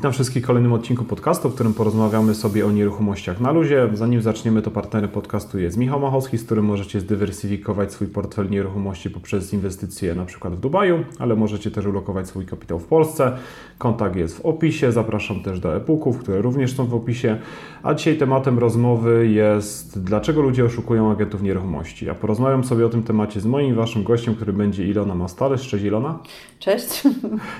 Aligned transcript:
Witam 0.00 0.12
wszystkich 0.12 0.42
w 0.42 0.46
kolejnym 0.46 0.72
odcinku 0.72 1.04
podcastu, 1.04 1.48
w 1.50 1.54
którym 1.54 1.74
porozmawiamy 1.74 2.34
sobie 2.34 2.66
o 2.66 2.70
nieruchomościach 2.72 3.40
na 3.40 3.52
luzie. 3.52 3.88
Zanim 3.92 4.22
zaczniemy, 4.22 4.62
to 4.62 4.70
partnerem 4.70 5.10
podcastu 5.10 5.58
jest 5.58 5.76
Michał 5.76 6.00
Machowski, 6.00 6.38
z 6.38 6.44
którym 6.44 6.64
możecie 6.64 7.00
zdywersyfikować 7.00 7.92
swój 7.92 8.06
portfel 8.06 8.50
nieruchomości 8.50 9.10
poprzez 9.10 9.52
inwestycje 9.52 10.14
na 10.14 10.24
przykład 10.24 10.54
w 10.54 10.60
Dubaju, 10.60 11.04
ale 11.18 11.36
możecie 11.36 11.70
też 11.70 11.86
ulokować 11.86 12.28
swój 12.28 12.46
kapitał 12.46 12.78
w 12.78 12.84
Polsce. 12.84 13.36
Kontakt 13.78 14.16
jest 14.16 14.36
w 14.36 14.46
opisie, 14.46 14.92
zapraszam 14.92 15.42
też 15.42 15.60
do 15.60 15.76
e-booków, 15.76 16.18
które 16.18 16.42
również 16.42 16.76
są 16.76 16.86
w 16.86 16.94
opisie. 16.94 17.38
A 17.82 17.94
dzisiaj 17.94 18.16
tematem 18.16 18.58
rozmowy 18.58 19.28
jest 19.28 20.02
dlaczego 20.02 20.42
ludzie 20.42 20.64
oszukują 20.64 21.10
agentów 21.10 21.42
nieruchomości. 21.42 22.06
Ja 22.06 22.14
porozmawiam 22.14 22.64
sobie 22.64 22.86
o 22.86 22.88
tym 22.88 23.02
temacie 23.02 23.40
z 23.40 23.46
moim 23.46 23.74
waszym 23.74 24.04
gościem, 24.04 24.34
który 24.34 24.52
będzie 24.52 24.86
Ilona 24.86 25.14
Mastalerz. 25.14 25.68
Cześć 25.68 25.84
Ilona. 25.84 26.18
Cześć. 26.58 27.02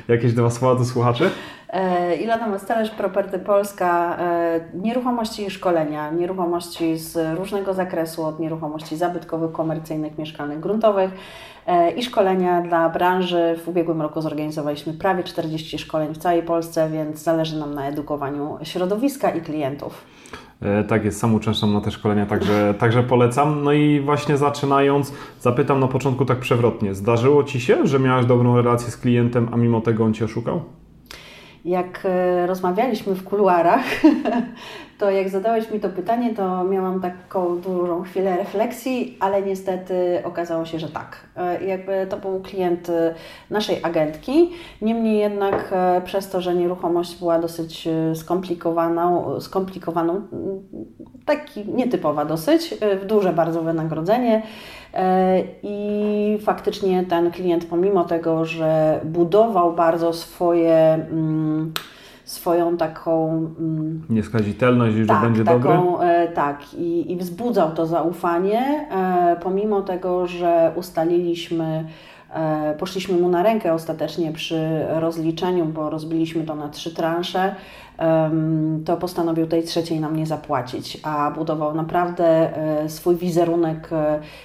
Jakieś 0.08 0.32
dwa 0.32 0.50
słowa 0.50 0.78
do 0.78 0.84
słuchaczy? 0.84 1.30
E, 1.72 2.16
Ilona 2.16 2.48
Mastalerz, 2.48 2.90
Property 2.90 3.38
Polska, 3.38 4.16
e, 4.18 4.60
nieruchomości 4.74 5.46
i 5.46 5.50
szkolenia, 5.50 6.10
nieruchomości 6.10 6.98
z 6.98 7.38
różnego 7.38 7.74
zakresu, 7.74 8.24
od 8.24 8.40
nieruchomości 8.40 8.96
zabytkowych, 8.96 9.52
komercyjnych, 9.52 10.18
mieszkalnych, 10.18 10.60
gruntowych 10.60 11.10
e, 11.66 11.90
i 11.90 12.02
szkolenia 12.02 12.62
dla 12.62 12.88
branży. 12.88 13.58
W 13.64 13.68
ubiegłym 13.68 14.02
roku 14.02 14.20
zorganizowaliśmy 14.20 14.92
prawie 14.92 15.24
40 15.24 15.78
szkoleń 15.78 16.14
w 16.14 16.18
całej 16.18 16.42
Polsce, 16.42 16.90
więc 16.90 17.18
zależy 17.22 17.58
nam 17.58 17.74
na 17.74 17.88
edukowaniu 17.88 18.58
środowiska 18.62 19.30
i 19.30 19.40
klientów. 19.40 20.04
Tak 20.88 21.04
jest, 21.04 21.20
sam 21.20 21.34
uczęszczam 21.34 21.72
na 21.72 21.80
te 21.80 21.90
szkolenia, 21.90 22.26
także, 22.26 22.74
także 22.78 23.02
polecam. 23.02 23.64
No 23.64 23.72
i 23.72 24.00
właśnie 24.00 24.36
zaczynając, 24.36 25.12
zapytam 25.40 25.80
na 25.80 25.88
początku 25.88 26.24
tak 26.24 26.38
przewrotnie. 26.38 26.94
Zdarzyło 26.94 27.44
Ci 27.44 27.60
się, 27.60 27.86
że 27.86 27.98
miałeś 27.98 28.26
dobrą 28.26 28.56
relację 28.56 28.90
z 28.90 28.96
klientem, 28.96 29.48
a 29.52 29.56
mimo 29.56 29.80
tego 29.80 30.04
on 30.04 30.14
Cię 30.14 30.24
oszukał? 30.24 30.62
Jak 31.64 32.02
e, 32.04 32.46
rozmawialiśmy 32.46 33.14
w 33.14 33.24
kuluarach, 33.24 33.84
to 35.00 35.10
jak 35.10 35.28
zadałeś 35.28 35.70
mi 35.70 35.80
to 35.80 35.88
pytanie, 35.88 36.34
to 36.34 36.64
miałam 36.64 37.00
taką 37.00 37.60
dużą 37.60 38.02
chwilę 38.02 38.36
refleksji, 38.36 39.16
ale 39.20 39.42
niestety 39.42 40.22
okazało 40.24 40.64
się, 40.64 40.78
że 40.78 40.88
tak. 40.88 41.16
E, 41.36 41.64
jakby 41.64 42.06
to 42.10 42.16
był 42.16 42.40
klient 42.40 42.88
e, 42.88 43.14
naszej 43.50 43.84
agentki. 43.84 44.50
Niemniej 44.82 45.18
jednak 45.18 45.74
przez 46.04 46.30
to, 46.30 46.40
że 46.40 46.54
nieruchomość 46.54 47.18
była 47.18 47.38
dosyć 47.38 47.88
skomplikowaną, 48.14 49.40
skomplikowaną 49.40 50.22
taki 51.26 51.68
nietypowa 51.68 52.24
dosyć, 52.24 52.74
w 53.02 53.04
duże 53.04 53.32
bardzo 53.32 53.62
wynagrodzenie, 53.62 54.42
E, 54.94 55.42
I 55.62 56.38
faktycznie 56.40 57.04
ten 57.04 57.30
klient, 57.30 57.64
pomimo 57.64 58.04
tego, 58.04 58.44
że 58.44 59.00
budował 59.04 59.72
bardzo 59.72 60.12
swoje 60.12 60.74
mm, 60.74 61.72
swoją 62.30 62.76
taką. 62.76 63.28
Mm, 63.58 64.02
Nieskazitelność, 64.10 64.96
że 64.96 65.06
tak, 65.06 65.22
będzie 65.22 65.44
taką, 65.44 65.92
dobry? 65.92 66.06
E, 66.06 66.28
tak, 66.28 66.74
i, 66.74 67.12
i 67.12 67.16
wzbudzał 67.16 67.72
to 67.72 67.86
zaufanie, 67.86 68.88
e, 68.90 69.36
pomimo 69.42 69.82
tego, 69.82 70.26
że 70.26 70.72
ustaliliśmy 70.76 71.84
E, 72.34 72.74
poszliśmy 72.78 73.18
mu 73.18 73.28
na 73.28 73.42
rękę 73.42 73.74
ostatecznie 73.74 74.32
przy 74.32 74.86
rozliczeniu, 74.88 75.64
bo 75.64 75.90
rozbiliśmy 75.90 76.44
to 76.44 76.54
na 76.54 76.68
trzy 76.68 76.94
transze. 76.94 77.54
To 78.84 78.96
postanowił 78.96 79.46
tej 79.46 79.62
trzeciej 79.62 80.00
nam 80.00 80.16
nie 80.16 80.26
zapłacić, 80.26 81.00
a 81.02 81.30
budował 81.30 81.74
naprawdę 81.74 82.50
swój 82.88 83.16
wizerunek 83.16 83.90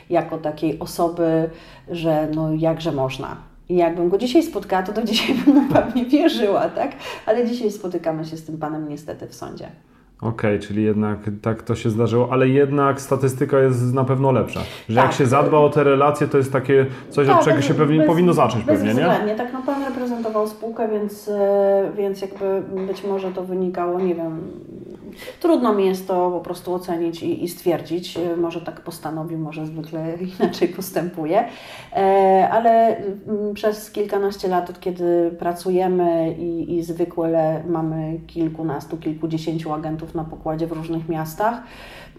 jako 0.10 0.38
takiej 0.38 0.80
osoby, 0.80 1.50
że 1.92 2.28
no 2.36 2.54
jakże 2.54 2.92
można. 2.92 3.36
I 3.70 3.76
jakbym 3.76 4.10
go 4.10 4.18
dzisiaj 4.18 4.44
spotkała, 4.44 4.84
to 4.84 4.94
do 4.94 5.04
dzisiaj 5.12 5.36
bym 5.36 5.56
na 5.56 5.74
pewno 5.74 6.06
wierzyła, 6.06 6.70
tak? 6.70 6.92
Ale 7.26 7.48
dzisiaj 7.48 7.72
spotykamy 7.72 8.26
się 8.26 8.38
z 8.38 8.44
tym 8.44 8.58
panem 8.58 8.90
niestety 8.90 9.28
w 9.28 9.36
sądzie. 9.36 9.68
Okej, 10.22 10.56
okay, 10.56 10.68
czyli 10.68 10.84
jednak 10.84 11.20
tak 11.42 11.64
to 11.64 11.76
się 11.76 11.90
zdarzyło, 11.90 12.28
ale 12.32 12.50
jednak 12.50 13.02
statystyka 13.02 13.60
jest 13.60 13.94
na 13.94 14.04
pewno 14.04 14.32
lepsza. 14.32 14.60
Że 14.90 14.96
tak. 14.96 15.06
jak 15.06 15.14
się 15.14 15.26
zadba 15.26 15.58
o 15.58 15.70
te 15.70 15.84
relacje, 15.84 16.28
to 16.28 16.38
jest 16.38 16.52
takie 16.52 16.86
coś, 17.10 17.28
tak, 17.28 17.38
od 17.40 17.46
czego 17.46 17.62
się 17.62 17.74
pewnie 17.74 17.98
bez, 17.98 18.08
powinno 18.08 18.34
zacząć 18.34 18.66
pewnie, 18.66 18.94
nie? 18.94 19.36
Tak, 19.36 19.54
no 19.54 19.62
pan 19.66 19.84
reprezentował 19.84 20.48
spółkę, 20.48 20.88
więc, 20.90 21.28
e, 21.28 21.92
więc 21.98 22.22
jakby 22.22 22.62
być 22.88 23.04
może 23.04 23.32
to 23.32 23.44
wynikało, 23.44 24.00
nie 24.00 24.16
wiem, 24.16 24.42
trudno 25.40 25.74
mi 25.74 25.86
jest 25.86 26.08
to 26.08 26.32
po 26.32 26.40
prostu 26.40 26.74
ocenić 26.74 27.24
i, 27.24 27.44
i 27.44 27.50
stwierdzić. 27.50 28.18
E, 28.18 28.38
może 28.38 28.62
tak 28.62 28.82
postanowił, 28.82 29.38
może 29.38 29.66
zwykle 29.66 30.18
inaczej 30.40 30.68
postępuje, 30.68 31.46
e, 31.94 32.50
ale 32.52 32.98
mm, 32.98 33.54
przez 33.54 33.92
kilkanaście 33.92 34.48
lat, 34.48 34.70
od 34.70 34.80
kiedy 34.80 35.36
pracujemy 35.40 36.34
i, 36.34 36.78
i 36.78 36.84
zwykle 36.84 37.64
mamy 37.68 38.20
kilkunastu, 38.28 38.98
kilkudziesięciu 38.98 39.74
agentów 39.74 40.16
na 40.16 40.24
pokładzie 40.24 40.68
w 40.68 40.72
różnych 40.72 41.10
miastach, 41.10 41.62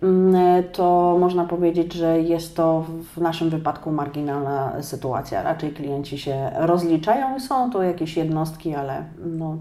mm, 0.03 0.65
to 0.73 1.17
można 1.21 1.45
powiedzieć, 1.45 1.93
że 1.93 2.21
jest 2.21 2.57
to 2.57 2.85
w 3.15 3.21
naszym 3.21 3.51
wypadku 3.51 3.93
marginalna 3.93 4.83
sytuacja. 4.83 5.43
Raczej 5.43 5.73
klienci 5.73 6.19
się 6.19 6.51
rozliczają 6.55 7.37
i 7.37 7.41
są 7.41 7.71
to 7.71 7.83
jakieś 7.83 8.17
jednostki, 8.17 8.75
ale 8.75 9.05
no, 9.25 9.57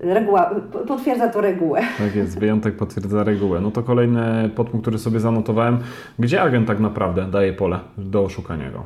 reguła, 0.00 0.50
potwierdza 0.86 1.28
to 1.28 1.40
regułę. 1.40 1.80
Tak 1.98 2.16
jest, 2.16 2.38
wyjątek 2.38 2.76
potwierdza 2.76 3.24
regułę. 3.24 3.60
No 3.60 3.70
to 3.70 3.82
kolejny 3.82 4.50
podpunkt, 4.54 4.84
który 4.84 4.98
sobie 4.98 5.20
zanotowałem. 5.20 5.78
Gdzie 6.18 6.42
agent 6.42 6.66
tak 6.66 6.80
naprawdę 6.80 7.24
daje 7.24 7.52
pole 7.52 7.78
do 7.98 8.24
oszukania 8.24 8.70
go? 8.70 8.84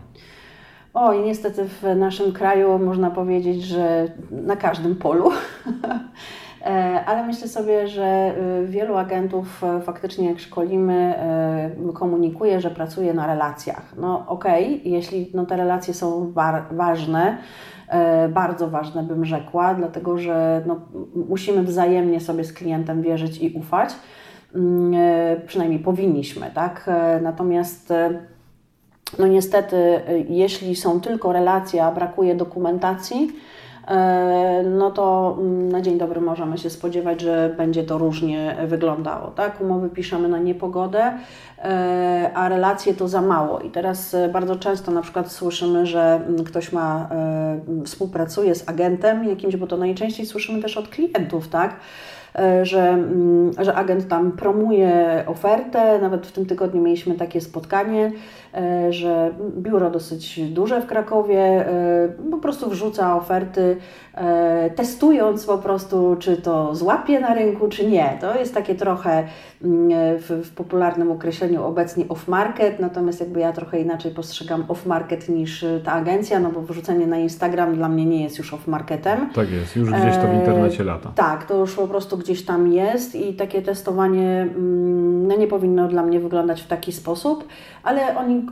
O, 0.94 1.12
i 1.12 1.20
niestety 1.20 1.64
w 1.68 1.96
naszym 1.96 2.32
kraju 2.32 2.78
można 2.78 3.10
powiedzieć, 3.10 3.62
że 3.62 4.08
na 4.30 4.56
każdym 4.56 4.96
polu. 4.96 5.30
E, 6.64 7.04
ale 7.04 7.26
myślę 7.26 7.48
sobie, 7.48 7.88
że 7.88 8.34
y, 8.62 8.66
wielu 8.66 8.96
agentów 8.96 9.64
e, 9.64 9.80
faktycznie 9.80 10.28
jak 10.28 10.40
szkolimy, 10.40 11.14
e, 11.18 11.92
komunikuje, 11.94 12.60
że 12.60 12.70
pracuje 12.70 13.14
na 13.14 13.26
relacjach. 13.26 13.94
No 13.96 14.24
okej, 14.28 14.64
okay, 14.64 14.90
jeśli 14.90 15.30
no, 15.34 15.46
te 15.46 15.56
relacje 15.56 15.94
są 15.94 16.32
ważne, 16.70 17.38
bardzo 18.28 18.70
ważne 18.70 19.02
bym 19.02 19.24
rzekła, 19.24 19.74
dlatego 19.74 20.18
że 20.18 20.62
no, 20.66 20.80
musimy 21.28 21.62
wzajemnie 21.62 22.20
sobie 22.20 22.44
z 22.44 22.52
klientem 22.52 23.02
wierzyć 23.02 23.38
i 23.38 23.50
ufać. 23.50 23.90
Mm, 24.54 24.94
przynajmniej 25.46 25.80
powinniśmy, 25.80 26.50
tak? 26.54 26.90
Natomiast 27.22 27.92
no 29.18 29.26
niestety, 29.26 30.00
jeśli 30.28 30.76
są 30.76 31.00
tylko 31.00 31.32
relacje, 31.32 31.84
a 31.84 31.92
brakuje 31.92 32.34
dokumentacji, 32.34 33.28
E, 33.28 33.63
no 34.64 34.90
to 34.90 35.36
mm, 35.40 35.72
na 35.72 35.80
dzień 35.80 35.98
dobry 35.98 36.20
możemy 36.20 36.58
się 36.58 36.70
spodziewać, 36.70 37.20
że 37.20 37.54
będzie 37.56 37.84
to 37.84 37.98
różnie 37.98 38.56
wyglądało. 38.66 39.30
Tak? 39.30 39.60
Umowy 39.60 39.88
piszemy 39.88 40.28
na 40.28 40.38
niepogodę, 40.38 41.12
e, 41.58 42.30
a 42.34 42.48
relacje 42.48 42.94
to 42.94 43.08
za 43.08 43.20
mało. 43.20 43.60
I 43.60 43.70
teraz 43.70 44.14
e, 44.14 44.28
bardzo 44.28 44.56
często 44.56 44.92
na 44.92 45.02
przykład 45.02 45.32
słyszymy, 45.32 45.86
że 45.86 46.20
mm, 46.26 46.44
ktoś 46.44 46.72
ma, 46.72 47.08
współpracuje 47.84 48.54
z 48.54 48.68
agentem 48.68 49.24
jakimś, 49.24 49.56
bo 49.56 49.66
to 49.66 49.76
najczęściej 49.76 50.26
słyszymy 50.26 50.62
też 50.62 50.76
od 50.76 50.88
klientów, 50.88 51.48
tak? 51.48 51.76
że, 52.62 52.88
mm, 52.88 53.52
że 53.58 53.74
agent 53.74 54.08
tam 54.08 54.32
promuje 54.32 55.24
ofertę. 55.26 55.98
Nawet 55.98 56.26
w 56.26 56.32
tym 56.32 56.46
tygodniu 56.46 56.82
mieliśmy 56.82 57.14
takie 57.14 57.40
spotkanie, 57.40 58.12
E, 58.12 58.43
że 58.90 59.34
biuro 59.56 59.90
dosyć 59.90 60.40
duże 60.50 60.80
w 60.80 60.86
Krakowie 60.86 61.38
e, 61.38 62.08
po 62.30 62.38
prostu 62.38 62.70
wrzuca 62.70 63.16
oferty, 63.16 63.76
e, 64.14 64.70
testując 64.70 65.46
po 65.46 65.58
prostu, 65.58 66.16
czy 66.18 66.36
to 66.36 66.74
złapie 66.74 67.20
na 67.20 67.34
rynku, 67.34 67.68
czy 67.68 67.86
nie. 67.86 68.18
To 68.20 68.38
jest 68.38 68.54
takie 68.54 68.74
trochę 68.74 69.24
mm, 69.64 70.18
w, 70.18 70.42
w 70.44 70.54
popularnym 70.54 71.12
określeniu 71.12 71.64
obecnie 71.64 72.04
off-market, 72.04 72.80
natomiast 72.80 73.20
jakby 73.20 73.40
ja 73.40 73.52
trochę 73.52 73.80
inaczej 73.80 74.12
postrzegam 74.12 74.64
off-market 74.68 75.28
niż 75.28 75.64
ta 75.84 75.92
agencja, 75.92 76.40
no 76.40 76.50
bo 76.50 76.62
wrzucenie 76.62 77.06
na 77.06 77.16
Instagram 77.16 77.74
dla 77.74 77.88
mnie 77.88 78.06
nie 78.06 78.22
jest 78.22 78.38
już 78.38 78.52
off-marketem. 78.52 79.16
Tak 79.34 79.50
jest, 79.50 79.76
już 79.76 79.90
gdzieś 79.90 80.16
to 80.16 80.28
w 80.28 80.34
internecie 80.34 80.84
lata. 80.84 81.12
tak, 81.14 81.44
to 81.44 81.58
już 81.58 81.74
po 81.74 81.88
prostu 81.88 82.18
gdzieś 82.18 82.44
tam 82.44 82.72
jest 82.72 83.14
i 83.14 83.34
takie 83.34 83.62
testowanie 83.62 84.48
mm, 84.56 85.26
no 85.26 85.36
nie 85.36 85.46
powinno 85.46 85.88
dla 85.88 86.02
mnie 86.02 86.20
wyglądać 86.20 86.62
w 86.62 86.66
taki 86.66 86.92
sposób, 86.92 87.48
ale 87.82 88.16
oni 88.16 88.43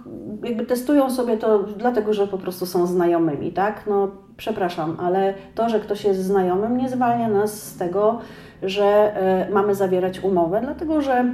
jakby 0.45 0.67
testują 0.67 1.11
sobie 1.11 1.37
to 1.37 1.59
dlatego, 1.77 2.15
że 2.15 2.27
po 2.27 2.39
prostu 2.39 2.67
są 2.67 2.87
znajomymi, 2.87 3.53
tak? 3.53 3.85
No 3.87 4.09
przepraszam, 4.37 4.97
ale 5.01 5.35
to, 5.55 5.69
że 5.69 5.81
ktoś 5.81 6.05
jest 6.05 6.25
znajomym 6.25 6.77
nie 6.77 6.89
zwalnia 6.89 7.29
nas 7.29 7.63
z 7.63 7.77
tego, 7.77 8.19
że 8.63 9.15
y, 9.49 9.53
mamy 9.53 9.75
zawierać 9.75 10.21
umowę, 10.25 10.61
dlatego 10.63 11.01
że 11.01 11.25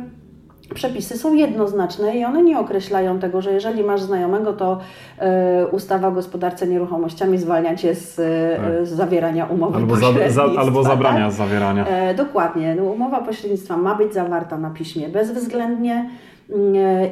przepisy 0.75 1.19
są 1.19 1.35
jednoznaczne 1.35 2.17
i 2.17 2.25
one 2.25 2.43
nie 2.43 2.59
określają 2.59 3.19
tego, 3.19 3.43
że 3.43 3.53
jeżeli 3.53 3.85
masz 3.85 4.03
znajomego, 4.03 4.53
to 4.53 4.79
y, 5.63 5.67
ustawa 5.67 6.09
o 6.09 6.13
gospodarce 6.13 6.67
nieruchomościami 6.67 7.39
zwalnia 7.39 7.77
cię 7.77 7.95
z, 7.95 8.19
y, 8.19 8.23
tak. 8.57 8.87
z 8.87 8.91
zawierania 8.91 9.47
umowy 9.47 9.77
albo, 9.77 9.97
za, 9.97 10.07
za, 10.29 10.43
albo 10.59 10.83
zabrania 10.83 11.25
tak? 11.25 11.33
zawierania. 11.33 11.87
E, 11.87 12.15
dokładnie. 12.15 12.75
No, 12.75 12.85
umowa 12.85 13.21
pośrednictwa 13.21 13.77
ma 13.77 13.95
być 13.95 14.15
zawarta 14.15 14.59
na 14.59 14.71
piśmie 14.71 15.09
bezwzględnie 15.09 16.11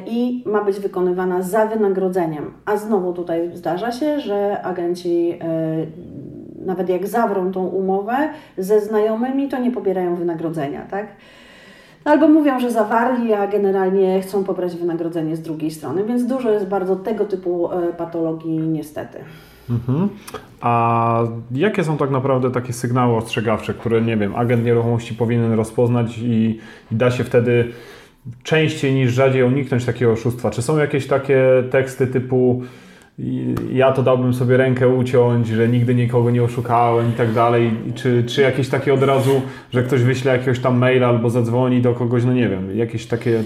i 0.07 0.43
ma 0.45 0.63
być 0.63 0.79
wykonywana 0.79 1.41
za 1.41 1.65
wynagrodzeniem. 1.65 2.51
A 2.65 2.77
znowu 2.77 3.13
tutaj 3.13 3.49
zdarza 3.53 3.91
się, 3.91 4.19
że 4.19 4.61
agenci 4.61 5.33
e, 5.41 6.65
nawet 6.65 6.89
jak 6.89 7.07
zawrą 7.07 7.51
tą 7.51 7.67
umowę 7.67 8.17
ze 8.57 8.81
znajomymi, 8.81 9.49
to 9.49 9.59
nie 9.59 9.71
pobierają 9.71 10.15
wynagrodzenia, 10.15 10.81
tak? 10.81 11.07
Albo 12.05 12.27
mówią, 12.27 12.59
że 12.59 12.71
zawarli, 12.71 13.33
a 13.33 13.47
generalnie 13.47 14.21
chcą 14.21 14.43
pobrać 14.43 14.75
wynagrodzenie 14.75 15.35
z 15.35 15.41
drugiej 15.41 15.71
strony, 15.71 16.03
więc 16.03 16.25
dużo 16.25 16.51
jest 16.51 16.67
bardzo 16.67 16.95
tego 16.95 17.25
typu 17.25 17.69
patologii 17.97 18.59
niestety. 18.59 19.19
Mhm. 19.69 20.09
A 20.61 21.23
jakie 21.51 21.83
są 21.83 21.97
tak 21.97 22.11
naprawdę 22.11 22.51
takie 22.51 22.73
sygnały 22.73 23.15
ostrzegawcze, 23.15 23.73
które, 23.73 24.01
nie 24.01 24.17
wiem, 24.17 24.35
agent 24.35 24.65
nieruchomości 24.65 25.15
powinien 25.15 25.53
rozpoznać 25.53 26.17
i, 26.17 26.59
i 26.91 26.95
da 26.95 27.11
się 27.11 27.23
wtedy 27.23 27.71
częściej 28.43 28.93
niż 28.93 29.13
rzadziej 29.13 29.43
uniknąć 29.43 29.85
takiego 29.85 30.11
oszustwa? 30.11 30.51
Czy 30.51 30.61
są 30.61 30.77
jakieś 30.77 31.07
takie 31.07 31.43
teksty 31.71 32.07
typu 32.07 32.63
ja 33.71 33.91
to 33.91 34.03
dałbym 34.03 34.33
sobie 34.33 34.57
rękę 34.57 34.87
uciąć, 34.87 35.47
że 35.47 35.67
nigdy 35.67 35.95
nikogo 35.95 36.31
nie 36.31 36.43
oszukałem 36.43 37.09
i 37.09 37.13
tak 37.13 37.33
dalej, 37.33 37.71
czy, 37.95 38.23
czy 38.23 38.41
jakieś 38.41 38.69
takie 38.69 38.93
od 38.93 39.03
razu, 39.03 39.41
że 39.71 39.83
ktoś 39.83 40.01
wyśle 40.01 40.31
jakiegoś 40.31 40.59
tam 40.59 40.77
maila 40.77 41.07
albo 41.07 41.29
zadzwoni 41.29 41.81
do 41.81 41.93
kogoś, 41.93 42.25
no 42.25 42.33
nie 42.33 42.49
wiem, 42.49 42.77
jakieś 42.77 43.07
takie 43.07 43.43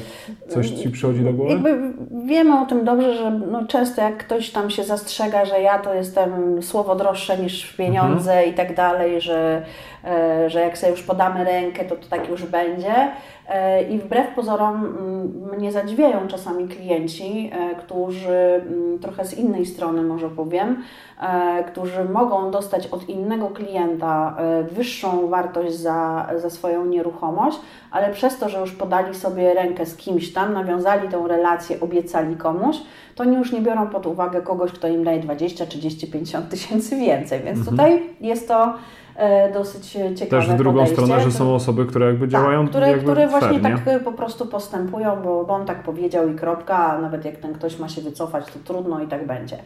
coś 0.48 0.70
Ci 0.70 0.90
przychodzi 0.90 1.20
do 1.20 1.34
głowy? 1.34 1.54
Jakby 1.54 1.94
wiemy 2.26 2.60
o 2.60 2.66
tym 2.66 2.86
dobrze, 2.86 3.16
że 3.16 3.32
no 3.32 3.66
często 3.68 4.02
jak 4.02 4.18
ktoś 4.18 4.50
tam 4.50 4.70
się 4.70 4.84
zastrzega, 4.84 5.46
że 5.46 5.62
ja 5.62 5.80
to 5.80 5.94
jestem 5.94 6.62
słowo 6.64 6.96
droższe 6.96 7.38
niż 7.38 7.74
pieniądze 7.74 8.32
mhm. 8.32 8.50
i 8.50 8.54
tak 8.54 8.76
dalej, 8.76 9.22
że, 9.22 9.62
e, 10.06 10.50
że 10.50 10.60
jak 10.60 10.78
sobie 10.78 10.92
już 10.92 11.04
podamy 11.04 11.44
rękę, 11.44 11.86
to 11.86 11.96
to 11.96 12.08
tak 12.10 12.30
już 12.30 12.46
będzie, 12.46 12.94
I 13.90 13.98
wbrew 13.98 14.28
pozorom 14.36 14.86
mm, 14.86 15.58
mnie 15.58 15.72
zadziwiają 15.72 16.28
czasami 16.28 16.68
klienci, 16.68 17.52
e, 17.54 17.76
którzy 17.76 18.30
mm, 18.32 19.00
trochę 19.00 19.26
z 19.26 19.38
innej 19.38 19.66
strony 19.66 20.02
może 20.02 20.30
powiem, 20.30 20.84
e, 21.22 21.64
którzy 21.64 22.06
mogą 22.06 22.52
dostać 22.52 22.88
od 22.88 23.10
innego 23.10 23.48
klienta 23.50 24.38
wyższą 24.72 25.28
wartość 25.28 25.76
za, 25.76 26.30
za 26.36 26.50
swoją 26.50 26.86
nieruchomość, 26.86 27.60
ale 27.92 28.14
przez 28.14 28.38
to, 28.38 28.50
że 28.50 28.60
już 28.60 28.72
podali 28.72 29.16
sobie 29.16 29.54
rękę 29.54 29.86
z 29.86 29.98
kimś 29.98 30.34
tam, 30.34 30.54
nawiązali 30.54 31.10
tą 31.10 31.28
relację, 31.28 31.80
obiecali 31.80 32.36
komuś, 32.36 32.78
to 33.16 33.24
oni 33.24 33.36
już 33.36 33.52
nie 33.52 33.62
biorą 33.62 33.88
pod 33.88 34.08
uwagę 34.08 34.42
kogoś, 34.42 34.72
kto 34.72 34.88
im 34.88 35.04
daje 35.04 35.20
20, 35.20 35.66
30, 35.66 36.08
50 36.08 36.50
tysięcy 36.50 36.96
więcej. 36.96 37.40
Więc 37.40 37.60
mhm. 37.60 37.78
tutaj 37.78 38.04
jest 38.22 38.48
to 38.48 38.74
E, 38.74 39.01
dosyć 39.54 39.92
ciekawe 39.92 40.46
Też 40.46 40.50
w 40.50 40.58
drugą 40.58 40.80
podejście. 40.80 41.04
stronę, 41.04 41.24
że 41.24 41.32
są 41.32 41.56
osoby, 41.56 41.86
które 41.86 42.06
jakby 42.06 42.26
tak, 42.26 42.30
działają 42.30 42.68
które, 42.68 42.88
jakby 42.88 43.04
które 43.04 43.28
właśnie 43.28 43.60
fair, 43.60 43.76
tak 43.76 43.88
e, 43.88 44.00
po 44.00 44.12
prostu 44.12 44.46
postępują, 44.46 45.22
bo, 45.24 45.46
bo 45.46 45.54
on 45.54 45.66
tak 45.66 45.84
powiedział 45.84 46.30
i 46.30 46.36
kropka, 46.36 46.78
a 46.78 47.02
nawet 47.02 47.26
jak 47.26 47.38
ten 47.38 47.54
ktoś 47.54 47.80
ma 47.80 47.90
się 47.90 48.02
wycofać, 48.02 48.46
to 48.46 48.60
trudno 48.74 49.04
i 49.04 49.08
tak 49.08 49.28
będzie. 49.28 49.58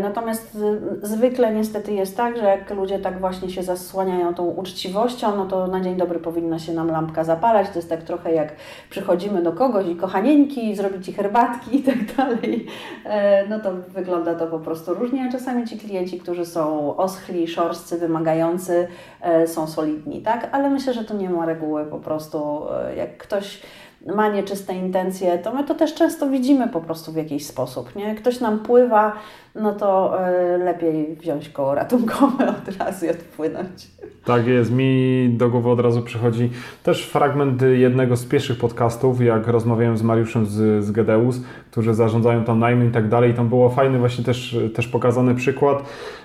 Natomiast 0.00 0.58
zwykle 1.02 1.54
niestety 1.54 1.92
jest 1.92 2.16
tak, 2.16 2.36
że 2.36 2.44
jak 2.44 2.70
ludzie 2.70 2.98
tak 2.98 3.20
właśnie 3.20 3.50
się 3.50 3.62
zasłaniają 3.62 4.34
tą 4.34 4.46
uczciwością, 4.46 5.36
no 5.36 5.46
to 5.46 5.66
na 5.66 5.80
dzień 5.80 5.96
dobry 5.96 6.18
powinna 6.18 6.58
się 6.58 6.72
nam 6.72 6.90
lampka 6.90 7.24
zapalać. 7.24 7.68
To 7.68 7.78
jest 7.78 7.88
tak 7.88 8.02
trochę 8.02 8.32
jak 8.32 8.52
przychodzimy 8.90 9.42
do 9.42 9.52
kogoś 9.52 9.86
i 9.86 9.96
kochanieńki, 9.96 10.76
zrobić 10.76 11.06
ci 11.06 11.12
herbatki 11.12 11.76
i 11.76 11.82
tak 11.82 12.16
dalej. 12.16 12.66
E, 13.04 13.48
no 13.48 13.60
to 13.60 13.72
wygląda 13.88 14.34
to 14.34 14.46
po 14.46 14.58
prostu 14.58 14.94
różnie, 14.94 15.24
a 15.28 15.32
czasami 15.32 15.66
ci 15.66 15.78
klienci, 15.78 16.20
którzy 16.20 16.46
są 16.46 16.96
oschli, 16.96 17.48
szorscy, 17.48 17.98
wymagający, 17.98 18.88
e, 19.20 19.46
są 19.46 19.66
solidni, 19.66 20.22
tak? 20.22 20.48
Ale 20.52 20.70
myślę, 20.70 20.94
że 20.94 21.04
to 21.04 21.14
nie 21.14 21.30
ma 21.30 21.46
reguły 21.46 21.84
po 21.84 21.98
prostu. 21.98 22.62
E, 22.72 22.96
jak 22.96 23.16
ktoś 23.16 23.60
ma 24.06 24.28
nieczyste 24.28 24.74
intencje, 24.74 25.38
to 25.38 25.54
my 25.54 25.64
to 25.64 25.74
też 25.74 25.94
często 25.94 26.30
widzimy 26.30 26.68
po 26.68 26.80
prostu 26.80 27.12
w 27.12 27.16
jakiś 27.16 27.46
sposób. 27.46 27.96
Nie? 27.96 28.14
Ktoś 28.14 28.40
nam 28.40 28.58
pływa, 28.58 29.12
no 29.54 29.72
to 29.72 30.18
y, 30.54 30.58
lepiej 30.58 31.16
wziąć 31.16 31.48
koło 31.48 31.74
ratunkowe 31.74 32.48
od 32.48 32.76
razu 32.78 33.06
i 33.06 33.08
odpłynąć. 33.08 33.86
Tak 34.24 34.46
jest. 34.46 34.72
Mi 34.72 35.30
do 35.36 35.50
głowy 35.50 35.70
od 35.70 35.80
razu 35.80 36.02
przychodzi 36.02 36.50
też 36.82 37.06
fragment 37.06 37.62
jednego 37.62 38.16
z 38.16 38.24
pierwszych 38.24 38.58
podcastów, 38.58 39.20
jak 39.20 39.46
rozmawiałem 39.46 39.96
z 39.96 40.02
Mariuszem 40.02 40.46
z, 40.46 40.84
z 40.84 40.90
Gedeus, 40.90 41.40
którzy 41.70 41.94
zarządzają 41.94 42.44
tam 42.44 42.58
najmniej 42.58 42.88
i 42.88 42.92
tak 42.92 43.08
dalej. 43.08 43.30
I 43.30 43.34
tam 43.34 43.48
było 43.48 43.70
fajny 43.70 43.98
właśnie 43.98 44.24
też, 44.24 44.56
też 44.74 44.88
pokazany 44.88 45.34
przykład, 45.34 45.82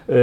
yy, 0.08 0.16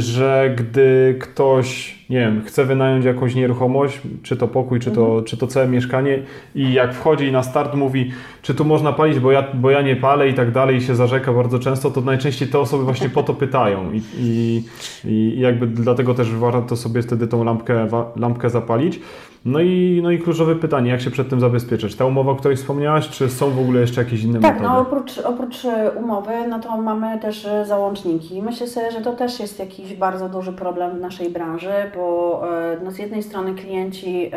że 0.00 0.54
gdy 0.56 1.16
ktoś, 1.20 1.98
nie 2.10 2.18
wiem, 2.18 2.42
chce 2.44 2.64
wynająć 2.64 3.04
jakąś 3.04 3.34
nieruchomość, 3.34 4.00
czy 4.22 4.36
to 4.36 4.48
pokój, 4.48 4.80
czy 4.80 4.90
to, 4.90 5.06
mhm. 5.06 5.24
czy 5.24 5.36
to 5.36 5.46
całe 5.46 5.68
mieszkanie 5.68 6.22
i 6.54 6.72
jak 6.72 6.94
wchodzi 6.94 7.32
na 7.32 7.42
start 7.42 7.74
mówi, 7.74 8.10
czy 8.42 8.54
tu 8.54 8.64
można 8.64 8.92
palić, 8.92 9.18
bo 9.18 9.32
ja, 9.32 9.44
bo 9.54 9.70
ja 9.70 9.82
nie 9.82 9.96
palę 9.96 10.28
i 10.28 10.34
tak 10.34 10.50
dalej 10.50 10.76
i 10.76 10.82
się 10.82 10.94
zarzeka 10.94 11.32
bardzo 11.32 11.58
często, 11.58 11.90
to 11.90 12.00
najczęściej 12.00 12.48
te 12.48 12.58
osoby 12.58 12.84
właśnie 12.84 13.08
po 13.08 13.22
to 13.22 13.34
pytają 13.34 13.92
i, 13.92 14.02
i, 14.18 14.64
i 15.04 15.40
jakby 15.40 15.66
dlatego 15.66 16.14
też 16.14 16.34
warto 16.34 16.76
sobie 16.76 17.02
wtedy 17.02 17.26
tą 17.26 17.44
lampkę, 17.44 17.86
lampkę 18.16 18.50
zapalić. 18.50 19.00
No 19.44 19.60
i, 19.60 20.00
no 20.02 20.10
i 20.10 20.18
kluczowe 20.18 20.56
pytanie, 20.56 20.90
jak 20.90 21.00
się 21.00 21.10
przed 21.10 21.28
tym 21.28 21.40
zabezpieczyć? 21.40 21.94
Ta 21.94 22.04
umowa, 22.04 22.32
o 22.32 22.36
której 22.36 22.56
wspomniałaś, 22.56 23.08
czy 23.08 23.30
są 23.30 23.50
w 23.50 23.58
ogóle 23.58 23.80
jeszcze 23.80 24.02
jakieś 24.04 24.22
inne 24.22 24.40
tak, 24.40 24.42
metody? 24.42 24.64
Tak, 24.64 24.72
no 24.72 24.80
oprócz, 24.80 25.18
oprócz 25.18 25.64
e, 25.64 25.90
umowy, 25.90 26.32
no 26.48 26.60
to 26.60 26.76
mamy 26.76 27.18
też 27.18 27.46
e, 27.46 27.64
załączniki. 27.66 28.42
Myślę 28.42 28.66
sobie, 28.66 28.90
że 28.90 29.00
to 29.00 29.12
też 29.12 29.40
jest 29.40 29.58
jakiś 29.58 29.94
bardzo 29.94 30.28
duży 30.28 30.52
problem 30.52 30.96
w 30.96 31.00
naszej 31.00 31.30
branży, 31.30 31.72
bo 31.96 32.42
e, 32.52 32.76
no 32.84 32.90
z 32.90 32.98
jednej 32.98 33.22
strony 33.22 33.54
klienci 33.54 34.30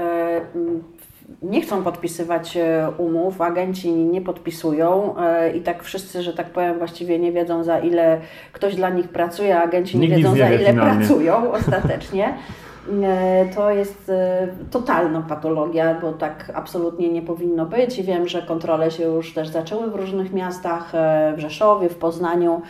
nie 1.43 1.61
chcą 1.61 1.83
podpisywać 1.83 2.57
umów, 2.97 3.41
agenci 3.41 3.91
nie 3.91 4.21
podpisują 4.21 5.15
i 5.55 5.61
tak 5.61 5.83
wszyscy, 5.83 6.23
że 6.23 6.33
tak 6.33 6.49
powiem, 6.49 6.77
właściwie 6.77 7.19
nie 7.19 7.31
wiedzą 7.31 7.63
za 7.63 7.79
ile 7.79 8.21
ktoś 8.51 8.75
dla 8.75 8.89
nich 8.89 9.07
pracuje, 9.07 9.57
a 9.59 9.63
agenci 9.63 9.97
Nikt 9.97 10.11
nie 10.11 10.17
wiedzą 10.17 10.35
za 10.35 10.49
ile 10.49 10.69
finalnie. 10.69 10.97
pracują 10.97 11.51
ostatecznie. 11.59 12.33
E, 13.03 13.45
to 13.55 13.69
jest 13.69 14.09
e, 14.09 14.47
totalna 14.71 15.21
patologia, 15.21 15.99
bo 16.01 16.11
tak 16.11 16.51
absolutnie 16.55 17.09
nie 17.09 17.21
powinno 17.21 17.65
być. 17.65 17.99
I 17.99 18.03
wiem, 18.03 18.27
że 18.27 18.41
kontrole 18.41 18.91
się 18.91 19.03
już 19.03 19.33
też 19.33 19.47
zaczęły 19.47 19.91
w 19.91 19.95
różnych 19.95 20.33
miastach, 20.33 20.95
e, 20.95 21.33
w 21.37 21.39
Rzeszowie, 21.39 21.89
w 21.89 21.95
Poznaniu 21.95 22.61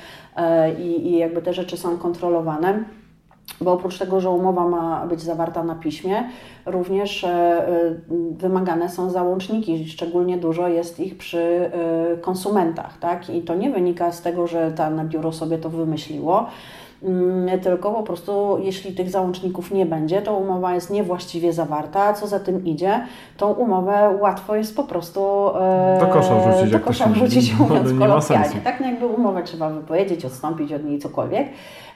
i, 0.79 1.07
i 1.07 1.17
jakby 1.17 1.41
te 1.41 1.53
rzeczy 1.53 1.77
są 1.77 1.97
kontrolowane. 1.97 2.83
Bo 3.61 3.73
oprócz 3.73 3.97
tego, 3.97 4.21
że 4.21 4.29
umowa 4.29 4.67
ma 4.67 5.07
być 5.07 5.21
zawarta 5.21 5.63
na 5.63 5.75
piśmie, 5.75 6.29
również 6.65 7.25
wymagane 8.31 8.89
są 8.89 9.09
załączniki, 9.09 9.89
szczególnie 9.89 10.37
dużo 10.37 10.67
jest 10.67 10.99
ich 10.99 11.17
przy 11.17 11.71
konsumentach. 12.21 12.97
Tak? 12.99 13.29
I 13.29 13.41
to 13.41 13.55
nie 13.55 13.71
wynika 13.71 14.11
z 14.11 14.21
tego, 14.21 14.47
że 14.47 14.71
dane 14.71 15.05
biuro 15.05 15.31
sobie 15.31 15.57
to 15.57 15.69
wymyśliło, 15.69 16.47
tylko 17.61 17.91
po 17.91 18.03
prostu 18.03 18.57
jeśli 18.61 18.93
tych 18.93 19.09
załączników 19.09 19.71
nie 19.71 19.85
będzie, 19.85 20.21
to 20.21 20.37
umowa 20.37 20.75
jest 20.75 20.89
niewłaściwie 20.89 21.53
zawarta, 21.53 22.03
a 22.03 22.13
co 22.13 22.27
za 22.27 22.39
tym 22.39 22.65
idzie, 22.65 23.01
tą 23.37 23.53
umowę 23.53 24.17
łatwo 24.19 24.55
jest 24.55 24.75
po 24.75 24.83
prostu 24.83 25.21
e, 25.59 25.97
do 25.99 26.07
kosza 26.07 26.35
wrzucić, 26.35 26.71
do 26.71 26.79
kosza 26.79 27.07
wrzucić 27.07 27.59
mówiąc 27.59 27.99
kolokwialnie. 27.99 28.61
Tak, 28.63 28.79
no 28.79 28.85
jakby 28.85 29.05
umowę 29.05 29.43
trzeba 29.43 29.69
wypowiedzieć, 29.69 30.25
odstąpić 30.25 30.73
od 30.73 30.83
niej 30.83 30.99
cokolwiek, 30.99 31.47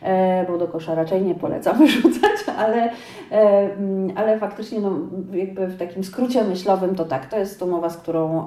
e, 0.02 0.46
bo 0.46 0.58
do 0.58 0.68
kosza 0.68 0.96
raczej 0.96 1.22
nie 1.22 1.36
polecam 1.36 1.78
wyrzucać, 1.86 2.32
ale, 2.58 2.90
e, 3.32 3.74
mm, 3.74 4.12
ale 4.16 4.40
faktycznie 4.40 4.80
no, 4.80 4.92
jakby 5.32 5.68
w 5.68 5.78
takim 5.78 6.04
skrócie 6.04 6.44
myślowym 6.44 6.96
to 6.96 7.06
tak, 7.06 7.26
to 7.26 7.38
jest 7.38 7.62
umowa, 7.62 7.90
z 7.90 7.98
którą 7.98 8.46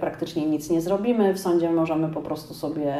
praktycznie 0.00 0.46
nic 0.46 0.70
nie 0.70 0.80
zrobimy, 0.80 1.34
w 1.34 1.38
sądzie 1.38 1.70
możemy 1.70 2.08
po 2.08 2.20
prostu 2.20 2.54
sobie 2.54 2.94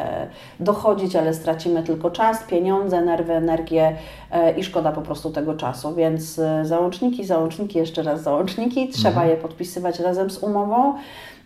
dochodzić, 0.60 1.16
ale 1.16 1.34
stracimy 1.34 1.82
tylko 1.82 2.10
czas, 2.10 2.44
pieniądze, 2.44 2.85
pieniądze, 2.86 3.10
nerwy, 3.10 3.32
energię 3.32 3.96
e, 4.30 4.58
i 4.58 4.64
szkoda 4.64 4.92
po 4.92 5.02
prostu 5.02 5.30
tego 5.30 5.54
czasu. 5.54 5.94
Więc 5.94 6.38
e, 6.38 6.64
załączniki, 6.64 7.24
załączniki, 7.24 7.78
jeszcze 7.78 8.02
raz 8.02 8.22
załączniki, 8.22 8.88
trzeba 8.88 9.08
mhm. 9.08 9.28
je 9.28 9.36
podpisywać 9.36 10.00
razem 10.00 10.30
z 10.30 10.38
umową. 10.38 10.94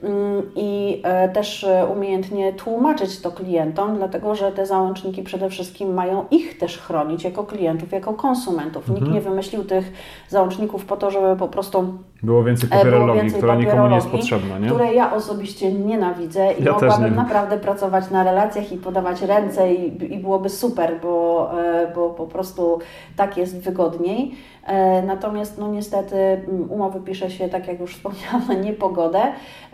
Mm, 0.03 0.43
i 0.57 1.01
e, 1.05 1.29
też 1.29 1.67
umiejętnie 1.93 2.53
tłumaczyć 2.53 3.21
to 3.21 3.31
klientom, 3.31 3.97
dlatego 3.97 4.35
że 4.35 4.53
te 4.53 4.67
załączniki 4.67 5.23
przede 5.23 5.51
wszystkim 5.51 5.95
mają 5.95 6.25
ich 6.31 6.59
też 6.59 6.79
chronić 6.79 7.25
jako 7.25 7.45
klientów, 7.45 7.93
jako 7.93 8.15
konsumentów. 8.15 8.89
Mhm. 8.89 8.99
Nikt 8.99 9.15
nie 9.15 9.21
wymyślił 9.21 9.65
tych 9.65 9.93
załączników 10.29 10.85
po 10.85 10.97
to, 10.97 11.11
żeby 11.11 11.37
po 11.37 11.49
prostu 11.49 11.95
było 12.23 12.45
więcej 12.45 12.69
papierologii, 12.69 13.07
było 13.07 13.23
więcej 13.23 13.39
która 13.39 13.55
nikomu 13.55 13.89
nie 13.89 13.95
jest 13.95 14.09
potrzebna, 14.09 14.59
nie? 14.59 14.67
Które 14.67 14.95
ja 14.95 15.15
osobiście 15.15 15.73
nienawidzę 15.73 16.53
i 16.53 16.65
ja 16.65 16.73
mogłabym 16.73 17.15
naprawdę 17.15 17.59
pracować 17.59 18.11
na 18.11 18.25
relacjach 18.25 18.73
i 18.73 18.77
podawać 18.77 19.23
ręce 19.23 19.75
i, 19.75 20.15
i 20.15 20.19
byłoby 20.19 20.49
super, 20.49 21.01
bo, 21.03 21.51
e, 21.61 21.93
bo 21.95 22.11
po 22.11 22.27
prostu 22.27 22.79
tak 23.17 23.37
jest 23.37 23.61
wygodniej. 23.61 24.35
E, 24.67 25.03
natomiast 25.03 25.59
no 25.59 25.69
niestety 25.69 26.17
mm, 26.17 26.71
umowy 26.71 27.01
pisze 27.01 27.31
się, 27.31 27.49
tak 27.49 27.69
jak 27.69 27.81
już 27.81 27.97
wspomniałam, 27.97 28.49
na 28.49 28.55
niepogodę 28.55 29.23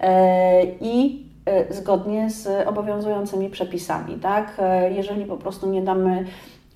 e, 0.01 0.65
i 0.81 1.27
zgodnie 1.71 2.31
z 2.31 2.69
obowiązującymi 2.69 3.51
przepisami. 3.51 4.15
Tak? 4.15 4.61
Jeżeli 4.91 5.25
po 5.25 5.37
prostu 5.37 5.71
nie 5.71 5.83
damy 5.83 6.25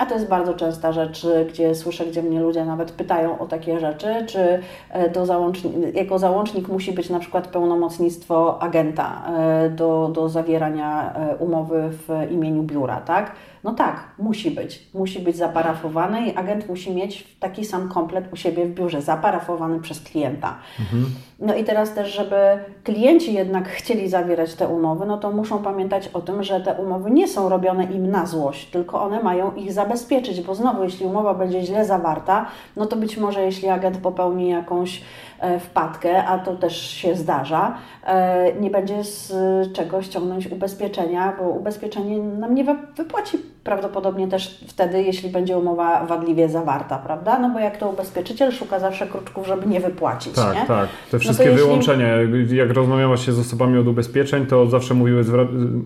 A 0.01 0.07
to 0.07 0.15
jest 0.15 0.29
bardzo 0.29 0.55
częsta 0.55 0.93
rzecz, 0.93 1.27
gdzie 1.49 1.75
słyszę, 1.75 2.07
gdzie 2.07 2.23
mnie 2.23 2.41
ludzie 2.41 2.65
nawet 2.65 2.93
pytają 2.93 3.39
o 3.39 3.47
takie 3.47 3.81
rzeczy, 3.81 4.27
czy 4.27 4.61
e, 4.91 5.11
do 5.11 5.27
załącznik, 5.27 5.73
jako 5.95 6.19
załącznik 6.19 6.69
musi 6.69 6.93
być 6.93 7.11
na 7.11 7.19
przykład 7.19 7.49
pełnomocnictwo 7.49 8.63
agenta 8.63 9.23
e, 9.37 9.71
do, 9.71 10.11
do 10.15 10.29
zawierania 10.29 11.15
e, 11.15 11.37
umowy 11.37 11.91
w 11.91 12.33
imieniu 12.33 12.63
biura, 12.63 13.01
tak? 13.01 13.33
No 13.65 13.73
tak, 13.73 14.05
musi 14.19 14.51
być. 14.51 14.89
Musi 14.95 15.21
być 15.21 15.37
zaparafowany 15.37 16.27
i 16.27 16.37
agent 16.37 16.69
musi 16.69 16.95
mieć 16.95 17.37
taki 17.41 17.65
sam 17.65 17.89
komplet 17.89 18.33
u 18.33 18.37
siebie 18.37 18.67
w 18.67 18.75
biurze, 18.75 19.03
zaparafowany 19.03 19.81
przez 19.81 20.01
klienta. 20.01 20.57
Mhm. 20.81 21.07
No 21.39 21.55
i 21.55 21.65
teraz 21.65 21.95
też, 21.95 22.15
żeby 22.15 22.37
klienci 22.85 23.35
jednak 23.35 23.69
chcieli 23.69 24.09
zawierać 24.09 24.55
te 24.55 24.69
umowy, 24.69 25.07
no 25.07 25.19
to 25.19 25.31
muszą 25.31 25.59
pamiętać 25.59 26.09
o 26.09 26.21
tym, 26.21 26.43
że 26.43 26.61
te 26.61 26.75
umowy 26.75 27.11
nie 27.11 27.29
są 27.29 27.49
robione 27.49 27.85
im 27.85 28.11
na 28.11 28.27
złość, 28.27 28.71
tylko 28.71 29.03
one 29.03 29.23
mają 29.23 29.55
ich 29.55 29.73
zabezpieczyć, 29.91 30.41
bo 30.41 30.55
znowu, 30.55 30.85
jeśli 30.85 31.07
umowa 31.07 31.35
będzie 31.35 31.63
źle 31.63 31.85
zawarta, 31.85 32.47
no 32.77 32.87
to 32.87 32.97
być 32.97 33.17
może 33.17 33.43
jeśli 33.43 33.69
agent 33.69 33.99
popełni 33.99 34.49
jakąś 34.49 35.03
e, 35.41 35.61
wpadkę, 35.61 36.25
a 36.25 36.39
to 36.39 36.57
też 36.57 36.91
się 36.91 37.15
zdarza, 37.15 37.79
e, 38.05 38.53
nie 38.53 38.71
będzie 38.71 39.05
z 39.05 39.33
czego 39.73 40.03
ściągnąć 40.03 40.47
ubezpieczenia, 40.47 41.37
bo 41.39 41.49
ubezpieczenie 41.49 42.19
nam 42.19 42.55
nie 42.55 42.65
wypłaci 42.97 43.39
prawdopodobnie 43.71 44.29
też 44.29 44.65
wtedy, 44.67 45.03
jeśli 45.03 45.31
będzie 45.31 45.59
umowa 45.59 46.07
wadliwie 46.07 46.49
zawarta, 46.49 46.99
prawda? 46.99 47.39
No 47.39 47.51
bo 47.51 47.59
jak 47.59 47.77
to 47.77 47.89
ubezpieczyciel 47.89 48.53
szuka 48.53 48.79
zawsze 48.79 49.07
kruczków, 49.07 49.47
żeby 49.47 49.67
nie 49.67 49.81
wypłacić, 49.81 50.35
Tak, 50.35 50.55
nie? 50.55 50.67
tak. 50.67 50.89
Te 51.11 51.19
wszystkie 51.19 51.45
no 51.45 51.51
jeśli... 51.51 51.67
wyłączenia, 51.67 52.07
jak 52.53 52.71
rozmawiałaś 52.71 53.27
się 53.27 53.33
z 53.33 53.39
osobami 53.39 53.79
od 53.79 53.87
ubezpieczeń, 53.87 54.47
to 54.47 54.67
zawsze 54.67 54.95
mówiły, 54.95 55.25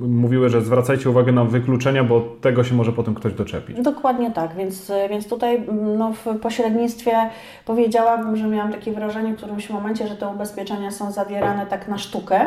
mówiły, 0.00 0.48
że 0.48 0.60
zwracajcie 0.60 1.10
uwagę 1.10 1.32
na 1.32 1.44
wykluczenia, 1.44 2.04
bo 2.04 2.20
tego 2.40 2.64
się 2.64 2.74
może 2.74 2.92
potem 2.92 3.14
ktoś 3.14 3.32
doczepić. 3.32 3.80
Dokładnie 3.80 4.30
tak, 4.30 4.54
więc, 4.54 4.92
więc 5.10 5.28
tutaj 5.28 5.62
no, 5.98 6.12
w 6.12 6.38
pośrednictwie 6.38 7.12
powiedziałabym, 7.64 8.36
że 8.36 8.46
miałam 8.46 8.72
takie 8.72 8.92
wrażenie 8.92 9.32
w 9.32 9.36
którymś 9.36 9.70
momencie, 9.70 10.08
że 10.08 10.16
te 10.16 10.28
ubezpieczenia 10.28 10.90
są 10.90 11.12
zawierane 11.12 11.66
tak 11.66 11.88
na 11.88 11.98
sztukę, 11.98 12.46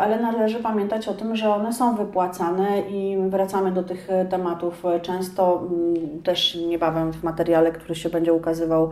ale 0.00 0.20
należy 0.20 0.58
pamiętać 0.58 1.08
o 1.08 1.14
tym, 1.14 1.36
że 1.36 1.54
one 1.54 1.72
są 1.72 1.96
wypłacane 1.96 2.80
i 2.80 3.16
wracamy 3.28 3.72
do 3.72 3.82
tych 3.82 4.08
tematów 4.30 4.82
często. 5.02 5.62
Mm, 5.70 6.22
też 6.22 6.54
niebawem 6.54 7.12
w 7.12 7.22
materiale, 7.22 7.72
który 7.72 7.94
się 7.94 8.08
będzie 8.08 8.32
ukazywał, 8.32 8.90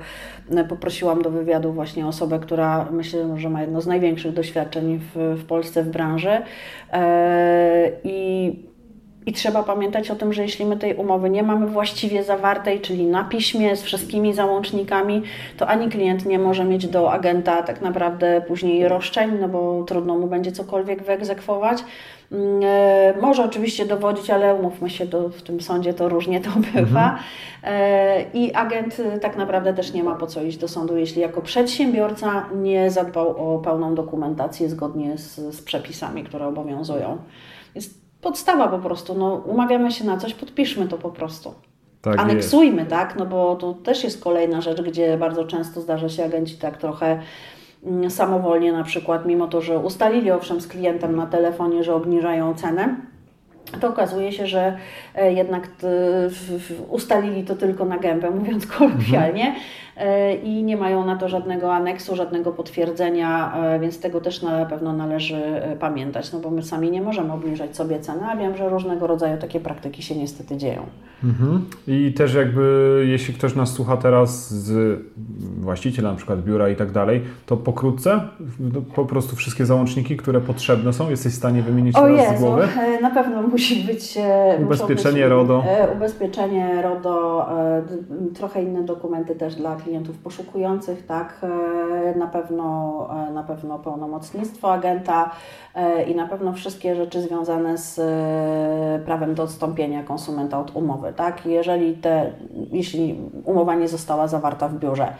e, 0.50 0.64
poprosiłam 0.64 1.22
do 1.22 1.30
wywiadu 1.30 1.72
właśnie 1.72 2.06
osobę, 2.06 2.38
która 2.38 2.88
myślę, 2.90 3.38
że 3.38 3.50
ma 3.50 3.60
jedno 3.60 3.80
z 3.80 3.86
największych 3.86 4.32
doświadczeń 4.32 4.98
w, 4.98 5.36
w 5.40 5.44
Polsce 5.44 5.82
w 5.82 5.88
branży. 5.88 6.42
E, 6.92 7.90
I 8.04 8.68
i 9.28 9.32
trzeba 9.32 9.62
pamiętać 9.62 10.10
o 10.10 10.16
tym, 10.16 10.32
że 10.32 10.42
jeśli 10.42 10.64
my 10.64 10.76
tej 10.76 10.94
umowy 10.94 11.30
nie 11.30 11.42
mamy 11.42 11.66
właściwie 11.66 12.24
zawartej, 12.24 12.80
czyli 12.80 13.06
na 13.06 13.24
piśmie 13.24 13.76
z 13.76 13.82
wszystkimi 13.82 14.34
załącznikami, 14.34 15.22
to 15.56 15.66
ani 15.66 15.88
klient 15.88 16.26
nie 16.26 16.38
może 16.38 16.64
mieć 16.64 16.86
do 16.86 17.12
agenta 17.12 17.62
tak 17.62 17.80
naprawdę 17.80 18.42
później 18.48 18.88
roszczeń, 18.88 19.30
no 19.40 19.48
bo 19.48 19.84
trudno 19.86 20.18
mu 20.18 20.26
będzie 20.26 20.52
cokolwiek 20.52 21.02
wyegzekwować. 21.02 21.84
Mm, 22.32 22.60
e, 22.64 23.14
może 23.20 23.44
oczywiście 23.44 23.86
dowodzić, 23.86 24.30
ale 24.30 24.54
umówmy 24.54 24.90
się, 24.90 25.06
do, 25.06 25.28
w 25.28 25.42
tym 25.42 25.60
sądzie 25.60 25.94
to 25.94 26.08
różnie 26.08 26.40
to 26.40 26.50
bywa. 26.74 27.18
Mhm. 27.62 28.24
I 28.34 28.54
agent 28.54 29.00
e, 29.00 29.18
tak 29.18 29.36
naprawdę 29.36 29.74
też 29.74 29.92
nie 29.92 30.04
ma 30.04 30.14
po 30.14 30.26
co 30.26 30.42
iść 30.42 30.58
do 30.58 30.68
sądu, 30.68 30.96
jeśli 30.96 31.22
jako 31.22 31.42
przedsiębiorca 31.42 32.46
nie 32.54 32.90
zadbał 32.90 33.54
o 33.54 33.58
pełną 33.58 33.94
dokumentację 33.94 34.68
zgodnie 34.68 35.18
z, 35.18 35.36
z 35.36 35.62
przepisami, 35.62 36.24
które 36.24 36.46
obowiązują. 36.46 37.18
Podstawa 38.20 38.68
po 38.68 38.78
prostu. 38.78 39.14
No, 39.14 39.34
umawiamy 39.34 39.92
się 39.92 40.04
na 40.04 40.16
coś, 40.16 40.34
podpiszmy 40.34 40.88
to 40.88 40.98
po 40.98 41.10
prostu. 41.10 41.54
Tak 42.02 42.18
Aneksujmy, 42.20 42.78
jest. 42.78 42.90
tak? 42.90 43.16
No 43.16 43.26
bo 43.26 43.56
to 43.56 43.72
też 43.74 44.04
jest 44.04 44.24
kolejna 44.24 44.60
rzecz, 44.60 44.82
gdzie 44.82 45.18
bardzo 45.18 45.44
często 45.44 45.80
zdarza 45.80 46.08
się 46.08 46.24
agenci 46.24 46.56
tak 46.56 46.76
trochę 46.76 47.20
mm, 47.84 48.10
samowolnie 48.10 48.72
na 48.72 48.84
przykład, 48.84 49.26
mimo 49.26 49.46
to, 49.46 49.60
że 49.60 49.78
ustalili 49.78 50.30
owszem 50.30 50.60
z 50.60 50.68
klientem 50.68 51.16
na 51.16 51.26
telefonie, 51.26 51.84
że 51.84 51.94
obniżają 51.94 52.54
cenę, 52.54 52.96
to 53.80 53.88
okazuje 53.88 54.32
się, 54.32 54.46
że 54.46 54.76
e, 55.14 55.32
jednak 55.32 55.68
ustalili 56.88 57.44
to 57.44 57.56
tylko 57.56 57.84
na 57.84 57.98
gębę, 57.98 58.30
mówiąc 58.30 58.66
kolokwialnie, 58.78 59.46
mhm. 59.46 59.62
E, 59.98 60.34
i 60.34 60.64
nie 60.64 60.76
mają 60.76 61.06
na 61.06 61.16
to 61.16 61.28
żadnego 61.28 61.74
aneksu, 61.74 62.16
żadnego 62.16 62.52
potwierdzenia, 62.52 63.52
e, 63.56 63.80
więc 63.80 64.00
tego 64.00 64.20
też 64.20 64.42
na 64.42 64.66
pewno 64.66 64.92
należy 64.92 65.42
pamiętać, 65.80 66.32
no 66.32 66.38
bo 66.38 66.50
my 66.50 66.62
sami 66.62 66.90
nie 66.90 67.02
możemy 67.02 67.32
obniżać 67.32 67.76
sobie 67.76 68.00
ceny, 68.00 68.20
a 68.26 68.36
wiem, 68.36 68.56
że 68.56 68.68
różnego 68.68 69.06
rodzaju 69.06 69.38
takie 69.38 69.60
praktyki 69.60 70.02
się 70.02 70.16
niestety 70.16 70.56
dzieją. 70.56 70.82
Mhm. 71.24 71.64
I 71.86 72.12
też 72.12 72.34
jakby, 72.34 73.04
jeśli 73.08 73.34
ktoś 73.34 73.54
nas 73.54 73.72
słucha 73.72 73.96
teraz 73.96 74.54
z 74.54 74.98
właściciela 75.60 76.10
na 76.10 76.16
przykład 76.16 76.42
biura 76.42 76.68
i 76.68 76.76
tak 76.76 76.92
dalej, 76.92 77.22
to 77.46 77.56
pokrótce 77.56 78.20
no, 78.60 78.80
po 78.94 79.04
prostu 79.04 79.36
wszystkie 79.36 79.66
załączniki, 79.66 80.16
które 80.16 80.40
potrzebne 80.40 80.92
są, 80.92 81.10
jesteś 81.10 81.32
w 81.32 81.36
stanie 81.36 81.62
wymienić 81.62 81.96
o 81.96 82.00
teraz 82.00 82.18
Jezu, 82.18 82.36
z 82.36 82.40
głowy? 82.40 82.68
na 83.02 83.10
pewno 83.10 83.42
musi 83.58 83.84
być 83.84 84.16
e, 84.16 84.58
ubezpieczenie 84.62 85.22
być, 85.22 85.30
RODO. 85.30 85.62
E, 85.66 85.92
ubezpieczenie 85.92 86.82
RODO, 86.82 87.46
e, 87.50 87.82
trochę 88.34 88.62
inne 88.62 88.82
dokumenty 88.82 89.34
też 89.34 89.54
dla 89.54 89.76
klientów 89.76 90.18
poszukujących, 90.18 91.06
tak, 91.06 91.46
na 92.16 92.26
pewno, 92.26 93.08
na 93.34 93.42
pewno 93.42 93.78
pełnomocnictwo 93.78 94.72
agenta 94.72 95.30
i 96.06 96.14
na 96.14 96.26
pewno 96.26 96.52
wszystkie 96.52 96.96
rzeczy 96.96 97.20
związane 97.20 97.78
z 97.78 98.00
prawem 99.04 99.34
do 99.34 99.42
odstąpienia 99.42 100.02
konsumenta 100.02 100.60
od 100.60 100.76
umowy, 100.76 101.12
tak, 101.16 101.46
jeżeli 101.46 101.94
te, 101.94 102.32
jeśli 102.72 103.20
umowa 103.44 103.74
nie 103.74 103.88
została 103.88 104.28
zawarta 104.28 104.68
w 104.68 104.74
biurze, 104.74 105.12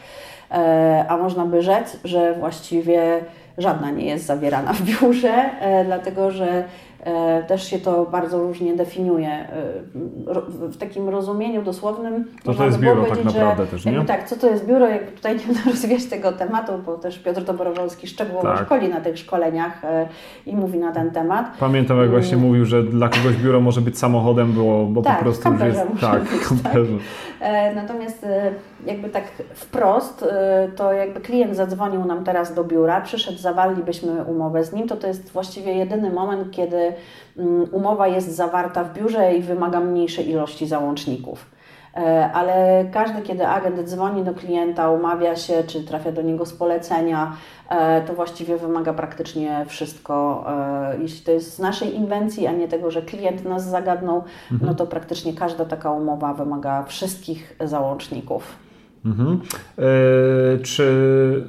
a 1.08 1.16
można 1.16 1.46
by 1.46 1.62
rzec, 1.62 1.96
że 2.04 2.34
właściwie 2.34 3.24
żadna 3.58 3.90
nie 3.90 4.06
jest 4.06 4.26
zawierana 4.26 4.72
w 4.72 4.82
biurze, 4.82 5.50
dlatego 5.84 6.30
że 6.30 6.64
E, 6.64 6.64
też 7.48 7.70
się 7.70 7.78
to 7.78 8.06
bardzo 8.06 8.42
różnie 8.42 8.76
definiuje. 8.76 9.28
E, 9.28 9.48
w 10.68 10.76
takim 10.76 11.08
rozumieniu 11.08 11.62
dosłownym 11.62 12.24
to, 12.44 12.54
to 12.54 12.64
jest 12.64 12.78
biuro 12.78 13.04
tak 13.04 13.24
naprawdę 13.24 13.66
też, 13.66 13.84
nie? 13.84 14.04
tak, 14.04 14.28
co 14.28 14.36
to 14.36 14.50
jest 14.50 14.66
biuro, 14.66 14.88
jakby 14.88 15.12
tutaj 15.12 15.36
nie 15.36 15.44
będę 15.46 15.60
rozwijać 15.70 16.04
tego 16.04 16.32
tematu, 16.32 16.72
bo 16.86 16.98
też 16.98 17.18
Piotr 17.18 17.42
Dobrowolski 17.42 18.06
szczegółowo 18.06 18.48
tak. 18.48 18.66
szkoli 18.66 18.88
na 18.88 19.00
tych 19.00 19.18
szkoleniach 19.18 19.84
e, 19.84 20.08
i 20.46 20.56
mówi 20.56 20.78
na 20.78 20.92
ten 20.92 21.10
temat. 21.10 21.46
Pamiętam 21.60 22.00
jak 22.00 22.10
właśnie 22.10 22.36
mm. 22.36 22.48
mówił, 22.48 22.64
że 22.64 22.82
dla 22.82 23.08
kogoś 23.08 23.36
biuro 23.36 23.60
może 23.60 23.80
być 23.80 23.98
samochodem, 23.98 24.52
było, 24.52 24.84
bo 24.84 25.02
tak, 25.02 25.18
po 25.18 25.24
prostu 25.24 25.52
już 25.52 25.60
jest... 25.60 25.80
Tak, 26.00 26.22
być. 26.22 26.62
Tak. 26.62 26.72
Natomiast 27.74 28.26
jakby 28.86 29.08
tak 29.08 29.24
wprost, 29.54 30.24
to 30.76 30.92
jakby 30.92 31.20
klient 31.20 31.56
zadzwonił 31.56 32.04
nam 32.04 32.24
teraz 32.24 32.54
do 32.54 32.64
biura, 32.64 33.00
przyszedł, 33.00 33.38
zawarlibyśmy 33.38 34.24
umowę 34.24 34.64
z 34.64 34.72
nim, 34.72 34.88
to 34.88 34.96
to 34.96 35.06
jest 35.06 35.32
właściwie 35.32 35.72
jedyny 35.72 36.10
moment, 36.10 36.50
kiedy 36.50 36.87
Mm, 37.38 37.66
umowa 37.72 38.08
jest 38.08 38.36
zawarta 38.36 38.84
w 38.84 38.92
biurze 38.92 39.34
i 39.34 39.42
wymaga 39.42 39.80
mniejszej 39.80 40.30
ilości 40.30 40.66
załączników. 40.66 41.58
E, 41.96 42.32
ale 42.32 42.84
każdy, 42.92 43.22
kiedy 43.22 43.46
agent 43.46 43.88
dzwoni 43.88 44.24
do 44.24 44.34
klienta, 44.34 44.90
umawia 44.90 45.36
się, 45.36 45.64
czy 45.64 45.84
trafia 45.84 46.12
do 46.12 46.22
niego 46.22 46.46
z 46.46 46.52
polecenia, 46.52 47.32
e, 47.68 48.02
to 48.02 48.14
właściwie 48.14 48.56
wymaga 48.56 48.92
praktycznie 48.92 49.64
wszystko. 49.68 50.44
E, 50.92 50.98
jeśli 51.02 51.24
to 51.24 51.32
jest 51.32 51.54
z 51.54 51.58
naszej 51.58 51.96
inwencji, 51.96 52.46
a 52.46 52.52
nie 52.52 52.68
tego, 52.68 52.90
że 52.90 53.02
klient 53.02 53.44
nas 53.44 53.64
zagadnął, 53.64 54.22
mhm. 54.52 54.70
no 54.70 54.74
to 54.74 54.86
praktycznie 54.86 55.32
każda 55.34 55.64
taka 55.64 55.92
umowa 55.92 56.34
wymaga 56.34 56.82
wszystkich 56.82 57.56
załączników. 57.60 58.67
Mhm. 59.04 59.40
E, 59.78 59.82
czy 60.62 60.84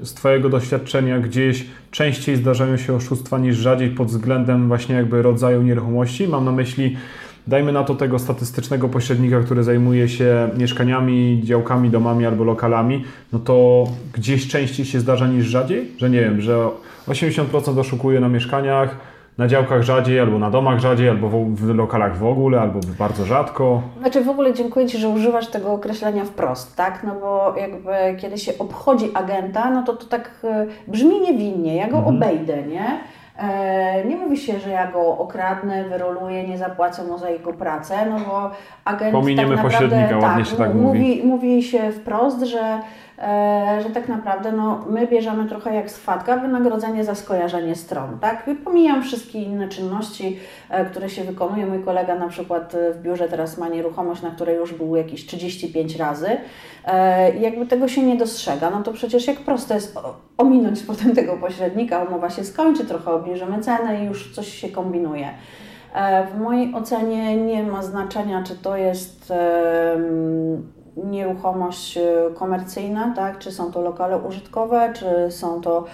z 0.04 0.14
Twojego 0.14 0.50
doświadczenia 0.50 1.20
gdzieś 1.20 1.66
częściej 1.92 2.36
zdarzają 2.36 2.78
się 2.78 2.96
oszustwa 2.96 3.38
niż 3.38 3.58
rzadziej 3.58 3.90
pod 3.90 4.08
względem 4.08 4.68
właśnie 4.68 4.96
jakby 4.96 5.22
rodzaju 5.22 5.62
nieruchomości? 5.62 6.28
Mam 6.28 6.46
na 6.46 6.52
myśli, 6.52 6.98
dajmy 7.48 7.72
na 7.72 7.84
to 7.84 7.96
tego 7.96 8.20
statystycznego 8.20 8.90
pośrednika, 8.90 9.40
który 9.40 9.64
zajmuje 9.64 10.10
się 10.10 10.50
mieszkaniami, 10.58 11.42
działkami, 11.44 11.90
domami 11.90 12.26
albo 12.26 12.44
lokalami, 12.44 13.04
no 13.34 13.40
to 13.40 13.88
gdzieś 14.14 14.48
częściej 14.48 14.86
się 14.86 15.00
zdarza 15.00 15.28
niż 15.28 15.46
rzadziej? 15.46 15.92
Że 15.98 16.10
nie 16.10 16.20
wiem, 16.20 16.42
że 16.42 16.70
80% 17.08 17.80
oszukuje 17.80 18.20
na 18.20 18.30
mieszkaniach, 18.30 18.98
na 19.40 19.48
działkach 19.48 19.82
rzadziej, 19.82 20.20
albo 20.20 20.40
na 20.40 20.50
domach 20.50 20.80
rzadziej, 20.80 21.10
albo 21.10 21.30
w, 21.30 21.56
w, 21.56 21.76
lokalach 21.76 22.18
w 22.18 22.26
ogóle, 22.26 22.62
albo 22.62 22.80
bardzo 23.00 23.26
rzadko. 23.26 23.82
Znaczy 24.00 24.24
w 24.24 24.30
ogóle 24.30 24.54
dziękuję 24.54 24.88
Ci, 24.88 24.98
że 24.98 25.10
używasz 25.10 25.48
tego 25.48 25.72
określenia 25.72 26.26
wprost, 26.26 26.76
tak? 26.76 27.04
No 27.04 27.16
bo 27.22 27.56
jakby 27.58 28.22
kiedy 28.22 28.38
się 28.38 28.52
obchodzi 28.60 29.12
agenta, 29.14 29.70
no 29.70 29.84
to 29.84 29.94
to 29.94 30.06
tak 30.06 30.32
e, 30.44 30.66
brzmi 30.88 31.22
niewinnie, 31.22 31.76
ja 31.76 31.88
go 31.88 31.98
mhm. 31.98 32.16
obejdę, 32.16 32.64
nie? 32.64 33.00
E, 33.38 34.06
nie 34.06 34.18
mówi 34.18 34.38
się, 34.38 34.60
że 34.60 34.70
ja 34.70 34.92
go 34.92 35.18
okradnę, 35.18 35.84
wyroluję, 35.84 36.48
nie 36.48 36.58
zapłacę 36.58 37.04
mu 37.04 37.18
za 37.18 37.30
jego 37.30 37.54
pracę, 37.54 37.96
no 38.10 38.20
bo 38.20 38.52
agent 38.86 39.12
Pominiemy 39.12 39.56
tak 39.56 39.64
naprawdę, 39.66 39.88
pośrednika, 39.88 40.28
ładnie 40.28 40.44
tak, 40.44 40.52
się 40.52 40.58
tak 40.58 40.74
mówi. 40.74 41.00
mówi. 41.00 41.22
Mówi 41.24 41.64
się 41.64 41.92
wprost, 41.92 42.42
że 42.42 42.80
że 43.84 43.90
tak 43.94 44.08
naprawdę 44.08 44.52
no, 44.52 44.86
my 44.90 45.08
bierzemy 45.08 45.50
trochę 45.50 45.76
jak 45.76 45.92
z 45.92 45.98
fatka 45.98 46.38
wynagrodzenie 46.38 47.04
za 47.04 47.16
skojarzenie 47.16 47.76
stron, 47.76 48.20
tak? 48.20 48.50
Pomijam 48.64 49.04
wszystkie 49.04 49.42
inne 49.42 49.68
czynności, 49.68 50.40
e, 50.70 50.86
które 50.86 51.10
się 51.10 51.24
wykonują. 51.24 51.68
Mój 51.68 51.84
kolega 51.84 52.16
na 52.16 52.28
przykład 52.28 52.76
w 52.94 53.02
biurze 53.02 53.30
teraz 53.30 53.58
ma 53.58 53.68
nieruchomość, 53.68 54.22
na 54.22 54.32
której 54.32 54.56
już 54.56 54.74
był 54.74 54.96
jakieś 54.96 55.26
35 55.26 55.96
razy. 55.96 56.38
I 57.40 57.42
jakby 57.42 57.66
tego 57.66 57.88
się 57.88 58.04
nie 58.04 58.16
dostrzega, 58.16 58.70
no 58.70 58.84
to 58.84 58.94
przecież 58.94 59.28
jak 59.28 59.38
prosto 59.38 59.74
jest 59.74 60.00
ominąć 60.38 60.84
potem 60.88 61.16
tego 61.16 61.38
pośrednika, 61.38 62.04
umowa 62.04 62.30
się 62.30 62.44
skończy, 62.44 62.86
trochę 62.86 63.12
obniżymy 63.12 63.60
cenę 63.60 64.04
i 64.04 64.06
już 64.06 64.36
coś 64.36 64.48
się 64.48 64.70
kombinuje. 64.70 65.30
E, 65.94 66.28
w 66.28 66.40
mojej 66.40 66.74
ocenie 66.74 67.38
nie 67.38 67.64
ma 67.64 67.84
znaczenia, 67.84 68.44
czy 68.44 68.56
to 68.56 68.78
jest 68.78 69.34
nieruchomość 71.04 71.98
e, 71.98 72.04
komercyjna, 72.36 73.14
tak? 73.16 73.40
czy 73.40 73.52
są 73.52 73.72
to 73.72 73.82
lokale 73.82 74.18
użytkowe, 74.18 74.94
czy 74.96 75.32
są 75.32 75.62
to 75.62 75.86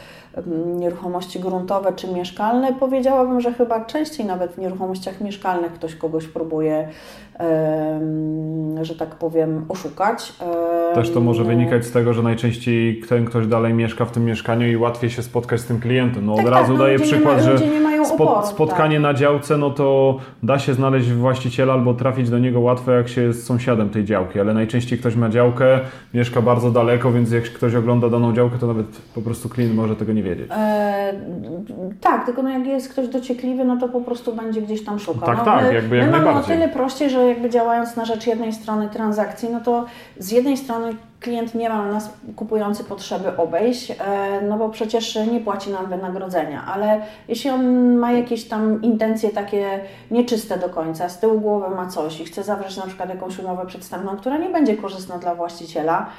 nieruchomości 0.75 1.39
gruntowe 1.39 1.93
czy 1.93 2.07
mieszkalne. 2.07 2.73
Powiedziałabym, 2.73 3.41
że 3.41 3.53
chyba 3.53 3.85
częściej 3.85 4.25
nawet 4.25 4.51
w 4.51 4.57
nieruchomościach 4.57 5.21
mieszkalnych 5.21 5.73
ktoś 5.73 5.95
kogoś 5.95 6.27
próbuje, 6.27 6.87
że 8.81 8.95
tak 8.95 9.15
powiem, 9.15 9.65
oszukać. 9.69 10.33
Też 10.93 11.11
to 11.11 11.21
może 11.21 11.43
wynikać 11.43 11.85
z 11.85 11.91
tego, 11.91 12.13
że 12.13 12.23
najczęściej 12.23 13.01
ten 13.09 13.25
ktoś 13.25 13.47
dalej 13.47 13.73
mieszka 13.73 14.05
w 14.05 14.11
tym 14.11 14.25
mieszkaniu 14.25 14.67
i 14.67 14.77
łatwiej 14.77 15.09
się 15.09 15.23
spotkać 15.23 15.61
z 15.61 15.65
tym 15.65 15.79
klientem. 15.79 16.25
No 16.25 16.33
od 16.33 16.37
tak, 16.37 16.47
razu 16.47 16.71
tak, 16.71 16.79
no 16.79 16.85
daję 16.85 16.99
przykład, 16.99 17.41
że 17.41 17.55
oporu, 18.13 18.47
spotkanie 18.47 18.95
tak. 18.95 19.03
na 19.03 19.13
działce, 19.13 19.57
no 19.57 19.69
to 19.69 20.17
da 20.43 20.59
się 20.59 20.73
znaleźć 20.73 21.11
właściciela 21.11 21.73
albo 21.73 21.93
trafić 21.93 22.29
do 22.29 22.39
niego 22.39 22.59
łatwo, 22.59 22.91
jak 22.91 23.07
się 23.07 23.21
jest 23.21 23.45
sąsiadem 23.45 23.89
tej 23.89 24.05
działki, 24.05 24.39
ale 24.39 24.53
najczęściej 24.53 24.99
ktoś 24.99 25.15
ma 25.15 25.29
działkę, 25.29 25.79
mieszka 26.13 26.41
bardzo 26.41 26.71
daleko, 26.71 27.11
więc 27.11 27.31
jak 27.31 27.43
ktoś 27.43 27.75
ogląda 27.75 28.09
daną 28.09 28.33
działkę, 28.33 28.57
to 28.59 28.67
nawet 28.67 28.87
po 29.15 29.21
prostu 29.21 29.49
klient 29.49 29.75
może 29.75 29.95
tego 29.95 30.13
nie 30.13 30.23
wiedzieć. 30.25 30.47
E, 30.51 31.13
tak, 32.01 32.25
tylko 32.25 32.43
no 32.43 32.49
jak 32.49 32.65
jest 32.65 32.89
ktoś 32.89 33.07
dociekliwy, 33.07 33.65
no 33.65 33.77
to 33.77 33.89
po 33.89 34.01
prostu 34.01 34.35
będzie 34.35 34.61
gdzieś 34.61 34.85
tam 34.85 34.99
szukał. 34.99 35.25
Tak, 35.25 35.37
no, 35.37 35.45
tak, 35.45 35.63
my, 35.63 35.73
jakby 35.73 35.97
jak 35.97 36.11
my 36.11 36.19
mamy 36.19 36.39
o 36.39 36.43
tyle 36.43 36.69
prościej, 36.69 37.09
że 37.09 37.27
jakby 37.27 37.49
działając 37.49 37.95
na 37.95 38.05
rzecz 38.05 38.27
jednej 38.27 38.53
strony 38.53 38.89
transakcji, 38.89 39.49
no 39.49 39.59
to 39.59 39.85
z 40.17 40.31
jednej 40.31 40.57
strony 40.57 40.95
klient 41.19 41.55
nie 41.55 41.69
ma 41.69 41.85
nas 41.85 42.13
kupujący 42.35 42.83
potrzeby 42.83 43.37
obejść, 43.37 43.91
e, 43.91 43.95
no 44.41 44.57
bo 44.57 44.69
przecież 44.69 45.19
nie 45.31 45.39
płaci 45.39 45.69
nam 45.69 45.85
wynagrodzenia, 45.89 46.65
ale 46.65 47.01
jeśli 47.27 47.49
on 47.49 47.95
ma 47.97 48.11
jakieś 48.11 48.47
tam 48.47 48.81
intencje 48.81 49.29
takie 49.29 49.79
nieczyste 50.11 50.57
do 50.57 50.69
końca, 50.69 51.09
z 51.09 51.19
tyłu 51.19 51.39
głowy 51.39 51.75
ma 51.75 51.87
coś 51.87 52.19
i 52.19 52.25
chce 52.25 52.43
zawrzeć 52.43 52.77
na 52.77 52.85
przykład 52.85 53.09
jakąś 53.09 53.39
umowę 53.39 53.65
przedstawioną, 53.65 54.17
która 54.17 54.37
nie 54.37 54.49
będzie 54.49 54.77
korzystna 54.77 55.17
dla 55.17 55.35
właściciela, 55.35 56.09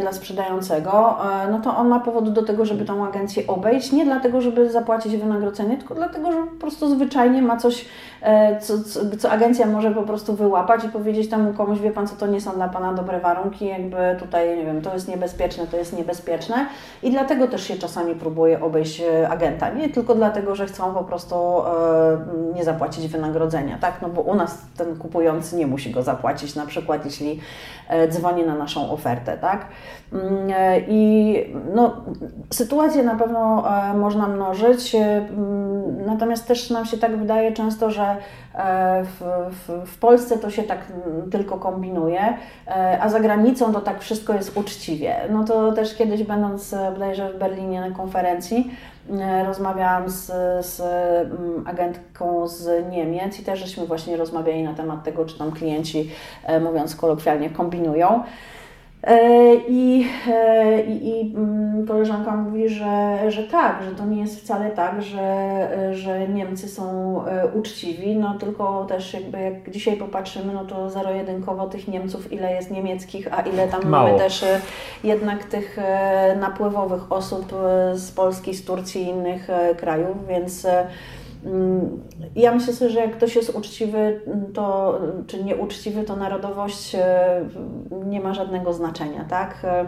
dla 0.00 0.12
sprzedającego, 0.12 1.18
e, 1.42 1.50
no 1.50 1.60
to 1.60 1.76
on 1.76 1.88
ma 1.88 2.00
powód 2.00 2.32
do 2.32 2.42
tego, 2.42 2.64
żeby 2.64 2.84
tą 2.84 3.06
agencję 3.06 3.46
obejść. 3.46 3.92
Nie 3.92 4.04
dlatego, 4.04 4.40
żeby 4.40 4.70
zapłacić 4.70 5.16
wynagrodzenie, 5.16 5.76
tylko 5.78 5.94
dlatego, 5.94 6.32
że 6.32 6.42
po 6.42 6.60
prostu 6.60 6.94
zwyczajnie 6.94 7.42
ma 7.42 7.56
coś, 7.56 7.84
co, 8.60 8.82
co, 8.84 9.00
co 9.18 9.30
agencja 9.30 9.66
może 9.66 9.90
po 9.90 10.02
prostu 10.02 10.34
wyłapać 10.34 10.84
i 10.84 10.88
powiedzieć 10.88 11.30
temu 11.30 11.52
komuś, 11.52 11.78
wie 11.78 11.90
pan 11.90 12.06
co, 12.06 12.16
to 12.16 12.26
nie 12.26 12.40
są 12.40 12.52
dla 12.52 12.68
pana 12.68 12.92
dobre 12.92 13.20
warunki, 13.20 13.66
jakby 13.66 13.96
tutaj, 14.18 14.56
nie 14.56 14.64
wiem, 14.64 14.82
to 14.82 14.94
jest 14.94 15.08
niebezpieczne, 15.08 15.66
to 15.66 15.76
jest 15.76 15.96
niebezpieczne. 15.96 16.66
I 17.02 17.10
dlatego 17.10 17.48
też 17.48 17.68
się 17.68 17.76
czasami 17.76 18.14
próbuje 18.14 18.60
obejść 18.60 19.00
e, 19.00 19.28
agenta. 19.28 19.70
Nie 19.70 19.88
tylko 19.88 20.14
dlatego, 20.14 20.54
że 20.54 20.66
chcą 20.66 20.94
po 20.94 21.04
prostu 21.04 21.34
nie 22.54 22.64
zapłacić 22.64 23.08
wynagrodzenia, 23.08 23.78
tak? 23.80 24.02
No 24.02 24.08
bo 24.08 24.20
u 24.20 24.34
nas 24.34 24.58
ten 24.76 24.96
kupujący 24.96 25.56
nie 25.56 25.66
musi 25.66 25.90
go 25.90 26.02
zapłacić, 26.02 26.54
na 26.54 26.66
przykład 26.66 27.04
jeśli 27.04 27.40
dzwoni 28.08 28.44
na 28.44 28.54
naszą 28.54 28.90
ofertę 28.90 29.38
tak? 29.38 29.66
Mm, 30.12 30.50
e, 30.50 30.80
I 30.88 31.34
no, 31.74 31.96
sytuacje 32.50 33.02
na 33.02 33.14
pewno 33.14 33.64
e, 33.90 33.94
można 33.94 34.28
mnożyć, 34.28 34.94
e, 34.94 34.98
mm, 34.98 36.06
natomiast 36.06 36.46
też 36.46 36.70
nam 36.70 36.84
się 36.84 36.98
tak 36.98 37.16
wydaje 37.16 37.52
często, 37.52 37.90
że 37.90 38.11
w, 39.04 39.50
w, 39.50 39.90
w, 39.90 39.98
Polsce 39.98 40.38
to 40.38 40.50
się 40.50 40.62
tak 40.62 40.78
mm, 40.90 41.30
tylko 41.30 41.56
kombinuje, 41.56 42.20
a 43.00 43.08
za 43.08 43.20
granicą 43.20 43.72
to 43.72 43.80
tak 43.80 44.00
wszystko 44.00 44.34
jest 44.34 44.56
uczciwie. 44.56 45.16
No 45.30 45.44
to 45.44 45.72
też 45.72 45.94
kiedyś 45.94 46.22
będąc 46.22 46.74
bodajże 46.92 47.32
w 47.32 47.38
Berlinie 47.38 47.80
na 47.80 47.90
konferencji, 47.90 48.70
rozmawiałam 49.46 50.10
z, 50.10 50.26
z 50.66 50.82
agentką 51.66 52.48
z 52.48 52.90
Niemiec 52.90 53.40
i 53.40 53.44
też 53.44 53.58
żeśmy 53.58 53.86
właśnie 53.86 54.16
rozmawiali 54.16 54.62
na 54.62 54.74
temat 54.74 55.04
tego, 55.04 55.24
czy 55.24 55.38
tam 55.38 55.52
klienci, 55.52 56.10
mówiąc 56.60 56.96
kolokwialnie, 56.96 57.50
kombinują. 57.50 58.22
E, 59.02 59.54
I, 59.68 60.06
e, 60.28 60.82
i, 60.82 61.08
i 61.08 61.34
mm, 61.36 61.86
koleżanka 61.86 62.36
mówi, 62.36 62.68
że, 62.68 63.18
że 63.28 63.42
tak, 63.42 63.82
że 63.84 63.90
to 63.90 64.06
nie 64.06 64.20
jest 64.20 64.40
wcale 64.40 64.70
tak, 64.70 65.02
że, 65.02 65.68
że 65.92 66.28
Niemcy 66.28 66.68
są 66.68 67.16
e, 67.26 67.46
uczciwi, 67.46 68.16
no 68.16 68.34
tylko 68.38 68.84
też 68.84 69.14
jakby 69.14 69.40
jak 69.40 69.70
dzisiaj 69.70 69.96
popatrzymy, 69.96 70.52
no 70.52 70.64
to 70.64 70.90
zero-jedynkowo 70.90 71.66
tych 71.66 71.88
Niemców, 71.88 72.32
ile 72.32 72.52
jest 72.52 72.70
niemieckich, 72.70 73.38
a 73.38 73.40
ile 73.42 73.68
tam 73.68 73.88
Mało. 73.88 74.06
mamy 74.06 74.18
też 74.18 74.44
jednak 75.04 75.44
tych 75.44 75.76
napływowych 76.40 77.12
osób 77.12 77.54
z 77.94 78.10
Polski, 78.10 78.54
z 78.54 78.64
Turcji 78.64 79.02
i 79.02 79.08
innych 79.08 79.48
krajów, 79.76 80.26
więc 80.28 80.66
ja 82.36 82.54
myślę 82.54 82.72
sobie, 82.72 82.90
że 82.90 83.00
jak 83.00 83.16
ktoś 83.16 83.36
jest 83.36 83.54
uczciwy, 83.54 84.20
to, 84.54 84.98
czy 85.26 85.44
nieuczciwy, 85.44 86.02
to 86.02 86.16
narodowość 86.16 86.94
e, 86.94 87.44
nie 88.06 88.20
ma 88.20 88.34
żadnego 88.34 88.72
znaczenia, 88.72 89.24
tak? 89.24 89.56
E, 89.64 89.86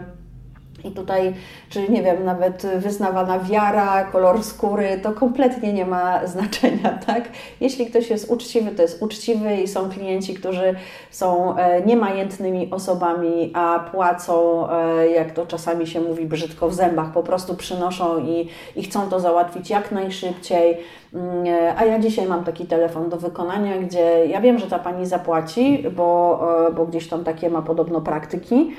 i 0.85 0.91
tutaj, 0.91 1.33
czy 1.69 1.89
nie 1.89 2.03
wiem, 2.03 2.23
nawet 2.23 2.67
wyznawana 2.77 3.39
wiara, 3.39 4.03
kolor 4.03 4.43
skóry, 4.43 4.99
to 5.03 5.11
kompletnie 5.11 5.73
nie 5.73 5.85
ma 5.85 6.19
znaczenia, 6.27 6.99
tak? 7.05 7.29
Jeśli 7.61 7.85
ktoś 7.85 8.09
jest 8.09 8.31
uczciwy, 8.31 8.71
to 8.71 8.81
jest 8.81 9.01
uczciwy 9.01 9.55
i 9.55 9.67
są 9.67 9.89
klienci, 9.89 10.33
którzy 10.33 10.75
są 11.11 11.57
e, 11.57 11.85
niemajętnymi 11.85 12.71
osobami, 12.71 13.51
a 13.53 13.79
płacą, 13.91 14.67
e, 14.71 15.07
jak 15.09 15.31
to 15.31 15.45
czasami 15.45 15.87
się 15.87 16.01
mówi 16.01 16.25
brzydko, 16.25 16.69
w 16.69 16.73
zębach, 16.73 17.11
po 17.11 17.23
prostu 17.23 17.55
przynoszą 17.55 18.25
i, 18.25 18.49
i 18.75 18.83
chcą 18.83 19.09
to 19.09 19.19
załatwić 19.19 19.69
jak 19.69 19.91
najszybciej. 19.91 20.77
Mm, 21.15 21.47
e, 21.47 21.75
a 21.77 21.85
ja 21.85 21.99
dzisiaj 21.99 22.27
mam 22.27 22.43
taki 22.43 22.65
telefon 22.65 23.09
do 23.09 23.17
wykonania, 23.17 23.77
gdzie 23.77 24.25
ja 24.27 24.41
wiem, 24.41 24.59
że 24.59 24.67
ta 24.67 24.79
pani 24.79 25.05
zapłaci, 25.05 25.83
bo, 25.95 26.39
bo 26.75 26.85
gdzieś 26.85 27.07
tam 27.07 27.23
takie 27.23 27.49
ma 27.49 27.61
podobno 27.61 28.01
praktyki, 28.01 28.71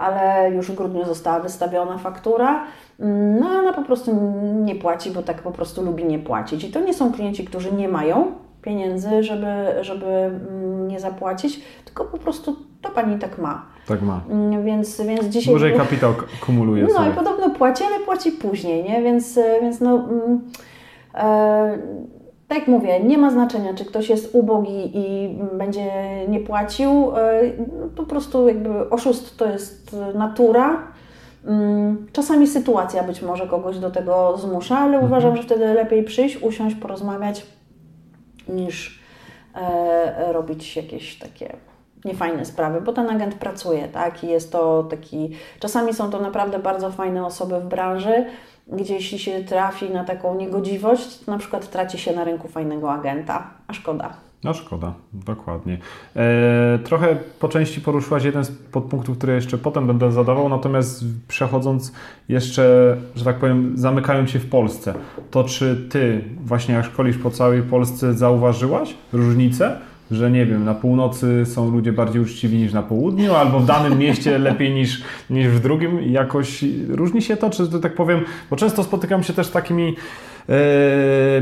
ale 0.00 0.50
już 0.50 0.70
w 0.70 0.74
grudniu 0.74 1.04
została 1.04 1.40
wystawiona 1.40 1.98
faktura, 1.98 2.64
no 3.40 3.46
ona 3.48 3.72
po 3.72 3.82
prostu 3.82 4.12
nie 4.64 4.74
płaci, 4.74 5.10
bo 5.10 5.22
tak 5.22 5.42
po 5.42 5.50
prostu 5.50 5.82
lubi 5.82 6.04
nie 6.04 6.18
płacić. 6.18 6.64
I 6.64 6.70
to 6.70 6.80
nie 6.80 6.94
są 6.94 7.12
klienci, 7.12 7.44
którzy 7.44 7.72
nie 7.72 7.88
mają 7.88 8.32
pieniędzy, 8.62 9.22
żeby, 9.22 9.46
żeby 9.80 10.06
mm, 10.06 10.88
nie 10.88 11.00
zapłacić, 11.00 11.60
tylko 11.84 12.04
po 12.04 12.18
prostu 12.18 12.56
to 12.82 12.90
pani 12.90 13.18
tak 13.18 13.38
ma. 13.38 13.66
Tak 13.86 14.02
ma. 14.02 14.20
Mm, 14.30 14.64
więc, 14.64 15.00
więc 15.00 15.24
dzisiaj... 15.24 15.54
Dłużej 15.54 15.76
kapitał 15.76 16.14
kumuluje 16.46 16.82
No 16.82 16.90
sobie. 16.90 17.10
i 17.10 17.12
podobno 17.12 17.50
płaci, 17.50 17.84
ale 17.84 18.04
płaci 18.04 18.32
później, 18.32 18.84
nie? 18.84 19.02
Więc, 19.02 19.38
więc 19.60 19.80
no... 19.80 19.94
Mm, 19.94 20.40
e, 20.40 20.77
tak 22.48 22.58
jak 22.58 22.68
mówię, 22.68 23.00
nie 23.00 23.18
ma 23.18 23.30
znaczenia, 23.30 23.74
czy 23.74 23.84
ktoś 23.84 24.08
jest 24.08 24.34
ubogi 24.34 24.90
i 24.94 25.36
będzie 25.52 25.90
nie 26.28 26.40
płacił. 26.40 27.16
E, 27.16 27.42
no, 27.58 27.86
po 27.96 28.02
prostu 28.02 28.48
jakby 28.48 28.90
oszust 28.90 29.36
to 29.36 29.46
jest 29.46 29.96
natura. 30.14 30.82
Mm, 31.46 32.06
czasami 32.12 32.46
sytuacja 32.46 33.02
być 33.02 33.22
może 33.22 33.46
kogoś 33.46 33.78
do 33.78 33.90
tego 33.90 34.36
zmusza, 34.36 34.78
ale 34.78 34.94
mhm. 34.94 35.04
uważam, 35.04 35.36
że 35.36 35.42
wtedy 35.42 35.74
lepiej 35.74 36.04
przyjść, 36.04 36.42
usiąść, 36.42 36.76
porozmawiać, 36.76 37.46
niż 38.48 39.02
e, 39.54 40.32
robić 40.32 40.76
jakieś 40.76 41.18
takie 41.18 41.56
niefajne 42.04 42.44
sprawy, 42.44 42.80
bo 42.80 42.92
ten 42.92 43.10
agent 43.10 43.34
pracuje, 43.34 43.88
tak? 43.88 44.24
I 44.24 44.28
jest 44.28 44.52
to 44.52 44.82
taki. 44.82 45.30
Czasami 45.60 45.94
są 45.94 46.10
to 46.10 46.20
naprawdę 46.20 46.58
bardzo 46.58 46.90
fajne 46.90 47.26
osoby 47.26 47.60
w 47.60 47.66
branży, 47.66 48.24
gdzie 48.72 48.94
jeśli 48.94 49.18
się 49.18 49.44
trafi 49.44 49.90
na 49.90 50.04
taką 50.04 50.34
niegodziwość, 50.34 51.18
to 51.18 51.32
na 51.32 51.38
przykład 51.38 51.70
traci 51.70 51.98
się 51.98 52.12
na 52.12 52.24
rynku 52.24 52.48
fajnego 52.48 52.92
agenta, 52.92 53.50
a 53.68 53.72
szkoda. 53.72 54.12
No 54.44 54.54
szkoda, 54.54 54.92
dokładnie. 55.12 55.78
E, 56.16 56.78
trochę 56.84 57.16
po 57.40 57.48
części 57.48 57.80
poruszyłaś 57.80 58.24
jeden 58.24 58.44
z 58.44 58.50
podpunktów, 58.50 59.18
które 59.18 59.34
jeszcze 59.34 59.58
potem 59.58 59.86
będę 59.86 60.12
zadawał, 60.12 60.48
natomiast 60.48 61.04
przechodząc 61.28 61.92
jeszcze, 62.28 62.96
że 63.16 63.24
tak 63.24 63.36
powiem, 63.36 63.72
zamykając 63.74 64.30
się 64.30 64.38
w 64.38 64.48
Polsce, 64.48 64.94
to 65.30 65.44
czy 65.44 65.88
Ty 65.90 66.24
właśnie 66.44 66.74
jak 66.74 66.84
szkolisz 66.84 67.18
po 67.18 67.30
całej 67.30 67.62
Polsce 67.62 68.14
zauważyłaś 68.14 68.94
różnicę 69.12 69.76
że 70.10 70.30
nie 70.30 70.46
wiem, 70.46 70.64
na 70.64 70.74
północy 70.74 71.46
są 71.46 71.70
ludzie 71.70 71.92
bardziej 71.92 72.22
uczciwi 72.22 72.58
niż 72.58 72.72
na 72.72 72.82
południu, 72.82 73.34
albo 73.34 73.60
w 73.60 73.66
danym 73.66 73.98
mieście 74.04 74.38
lepiej 74.38 74.74
niż, 74.74 75.02
niż 75.30 75.48
w 75.48 75.60
drugim. 75.60 76.12
Jakoś 76.12 76.64
różni 76.88 77.22
się 77.22 77.36
to, 77.36 77.50
czy 77.50 77.80
tak 77.80 77.94
powiem, 77.94 78.20
bo 78.50 78.56
często 78.56 78.84
spotykam 78.84 79.22
się 79.22 79.32
też 79.32 79.46
z 79.46 79.50
takimi 79.50 79.96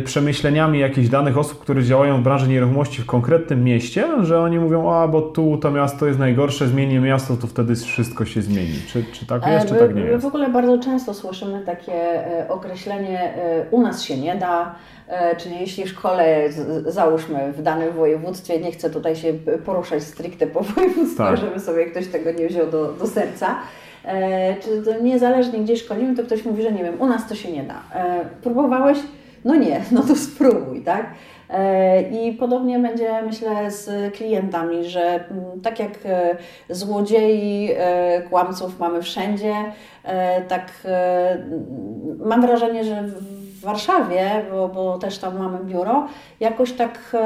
przemyśleniami 0.05 0.79
jakichś 0.79 1.09
danych 1.09 1.39
osób, 1.39 1.59
które 1.59 1.83
działają 1.83 2.21
w 2.21 2.23
branży 2.23 2.49
nieruchomości 2.49 3.03
w 3.03 3.07
konkretnym 3.07 3.65
mieście, 3.65 4.05
że 4.23 4.41
oni 4.41 4.59
mówią, 4.59 4.93
a 4.93 5.09
bo 5.09 5.23
tu 5.23 5.57
to 5.57 5.71
miasto 5.71 6.07
jest 6.07 6.19
najgorsze, 6.19 6.69
zmieni 6.69 6.99
miasto, 6.99 7.37
to 7.37 7.47
wtedy 7.47 7.75
wszystko 7.75 8.25
się 8.25 8.43
zmieni. 8.43 8.75
Czy, 8.89 9.05
czy 9.13 9.27
tak 9.27 9.47
jest, 9.47 9.69
czy 9.69 9.75
tak 9.75 9.95
nie 9.95 10.03
jest? 10.03 10.25
W 10.25 10.27
ogóle 10.27 10.51
bardzo 10.51 10.79
często 10.79 11.15
słyszymy 11.15 11.63
takie 11.67 11.93
określenie 12.49 13.35
u 13.71 13.83
nas 13.83 14.03
się 14.03 14.17
nie 14.17 14.37
da, 14.37 14.75
czyli 15.39 15.61
jeśli 15.61 15.85
w 15.85 15.89
szkole, 15.89 16.49
załóżmy 16.87 17.53
w 17.53 17.63
danym 17.63 17.93
województwie, 17.93 18.61
nie 18.61 18.73
chcę 18.73 18.91
tutaj 18.91 19.17
się 19.17 19.33
poruszać 19.65 20.03
stricte 20.03 20.47
po 20.47 20.61
województwie, 20.61 21.19
tak. 21.25 21.37
żeby 21.37 21.61
sobie 21.61 21.87
ktoś 21.87 22.07
tego 22.07 22.33
nie 22.33 22.49
wziął 22.49 22.71
do, 22.71 22.93
do 22.93 23.07
serca, 23.07 23.57
E, 23.57 23.86
czy 24.61 24.83
to 24.83 25.03
niezależnie 25.03 25.59
gdzie 25.59 25.77
szkolimy, 25.77 26.17
to 26.17 26.23
ktoś 26.23 26.45
mówi, 26.45 26.63
że 26.63 26.73
nie 26.73 26.85
wiem, 26.85 27.01
u 27.01 27.07
nas 27.07 27.29
to 27.29 27.35
się 27.35 27.53
nie 27.53 27.63
da. 27.63 27.83
E, 27.95 28.25
próbowałeś? 28.43 28.99
No 29.45 29.55
nie, 29.55 29.81
no 29.93 30.03
to 30.03 30.17
spróbuj, 30.17 30.83
tak? 30.83 31.07
E, 31.51 32.03
I 32.03 32.33
podobnie 32.33 32.79
będzie, 32.79 33.23
myślę, 33.23 33.71
z 33.71 34.15
klientami, 34.15 34.85
że 34.85 35.25
mm, 35.31 35.61
tak 35.63 35.79
jak 35.79 35.99
złodziei, 36.71 37.71
kłamców 38.31 38.79
mamy 38.79 39.03
wszędzie, 39.03 39.55
tak 40.49 40.73
mam 42.19 42.41
wrażenie, 42.41 42.85
że 42.85 43.03
w 43.03 43.61
Warszawie, 43.61 44.31
bo, 44.51 44.69
bo 44.69 44.99
też 44.99 45.19
tam 45.19 45.39
mamy 45.39 45.59
biuro, 45.65 46.07
jakoś 46.41 46.73
tak 46.73 47.17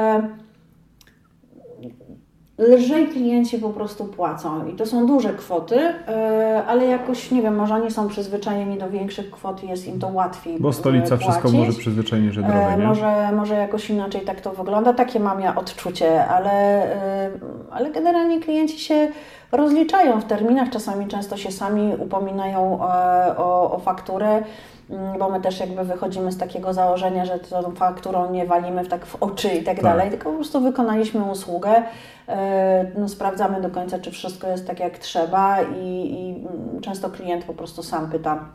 lżej 2.61 3.07
klienci 3.07 3.57
po 3.57 3.69
prostu 3.69 4.05
płacą 4.05 4.67
i 4.67 4.73
to 4.73 4.85
są 4.85 5.05
duże 5.05 5.33
kwoty, 5.33 5.79
e, 5.79 6.63
ale 6.67 6.85
jakoś, 6.85 7.31
nie 7.31 7.41
wiem, 7.41 7.55
może 7.55 7.75
oni 7.75 7.91
są 7.91 8.07
przyzwyczajeni 8.07 8.77
do 8.77 8.89
większych 8.89 9.31
kwot 9.31 9.63
i 9.63 9.67
jest 9.67 9.87
im 9.87 9.99
to 9.99 10.07
łatwiej 10.07 10.59
Bo 10.59 10.73
stolica 10.73 11.07
płacić. 11.07 11.27
wszystko 11.27 11.51
może 11.51 11.73
przyzwyczajenie, 11.73 12.31
że 12.31 12.41
drogie, 12.41 12.75
nie? 12.77 12.87
Może, 12.87 13.31
może 13.35 13.53
jakoś 13.55 13.89
inaczej 13.89 14.21
tak 14.21 14.41
to 14.41 14.51
wygląda, 14.51 14.93
takie 14.93 15.19
mam 15.19 15.41
ja 15.41 15.55
odczucie, 15.55 16.27
ale, 16.27 16.51
e, 16.95 17.31
ale 17.71 17.91
generalnie 17.91 18.39
klienci 18.39 18.79
się 18.79 19.07
rozliczają 19.51 20.21
w 20.21 20.25
terminach, 20.25 20.69
czasami 20.69 21.07
często 21.07 21.37
się 21.37 21.51
sami 21.51 21.95
upominają 21.99 22.79
e, 22.87 23.37
o, 23.37 23.71
o 23.71 23.79
fakturę. 23.79 24.43
Mm, 24.89 25.19
bo 25.19 25.29
my 25.29 25.41
też 25.41 25.59
jakby 25.59 25.83
wychodzimy 25.83 26.31
z 26.31 26.37
takiego 26.37 26.73
założenia, 26.73 27.25
że 27.25 27.39
tą 27.39 27.75
fakturą 27.75 28.31
nie 28.31 28.45
walimy 28.45 28.83
w 28.83 28.87
tak 28.87 29.05
w 29.05 29.23
oczy 29.23 29.47
i 29.47 29.63
tak, 29.63 29.75
tak. 29.75 29.83
dalej, 29.83 30.09
tylko 30.09 30.29
po 30.29 30.35
prostu 30.35 30.61
wykonaliśmy 30.61 31.23
usługę, 31.23 31.83
e, 32.27 32.85
no, 32.97 33.09
sprawdzamy 33.09 33.61
do 33.61 33.69
końca, 33.69 33.99
czy 33.99 34.11
wszystko 34.11 34.47
jest 34.47 34.67
tak 34.67 34.79
jak 34.79 34.97
trzeba 34.97 35.61
i, 35.61 36.13
i 36.13 36.47
mm, 36.47 36.81
często 36.81 37.09
klient 37.09 37.45
po 37.45 37.53
prostu 37.53 37.83
sam 37.83 38.11
pyta, 38.11 38.45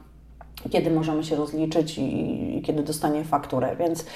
kiedy 0.71 0.91
możemy 0.91 1.25
się 1.25 1.37
rozliczyć 1.37 1.99
i, 1.99 2.03
i, 2.59 2.63
kiedy 2.63 2.83
dostanie 2.83 3.25
fakturę. 3.25 3.77
Więc 3.79 4.07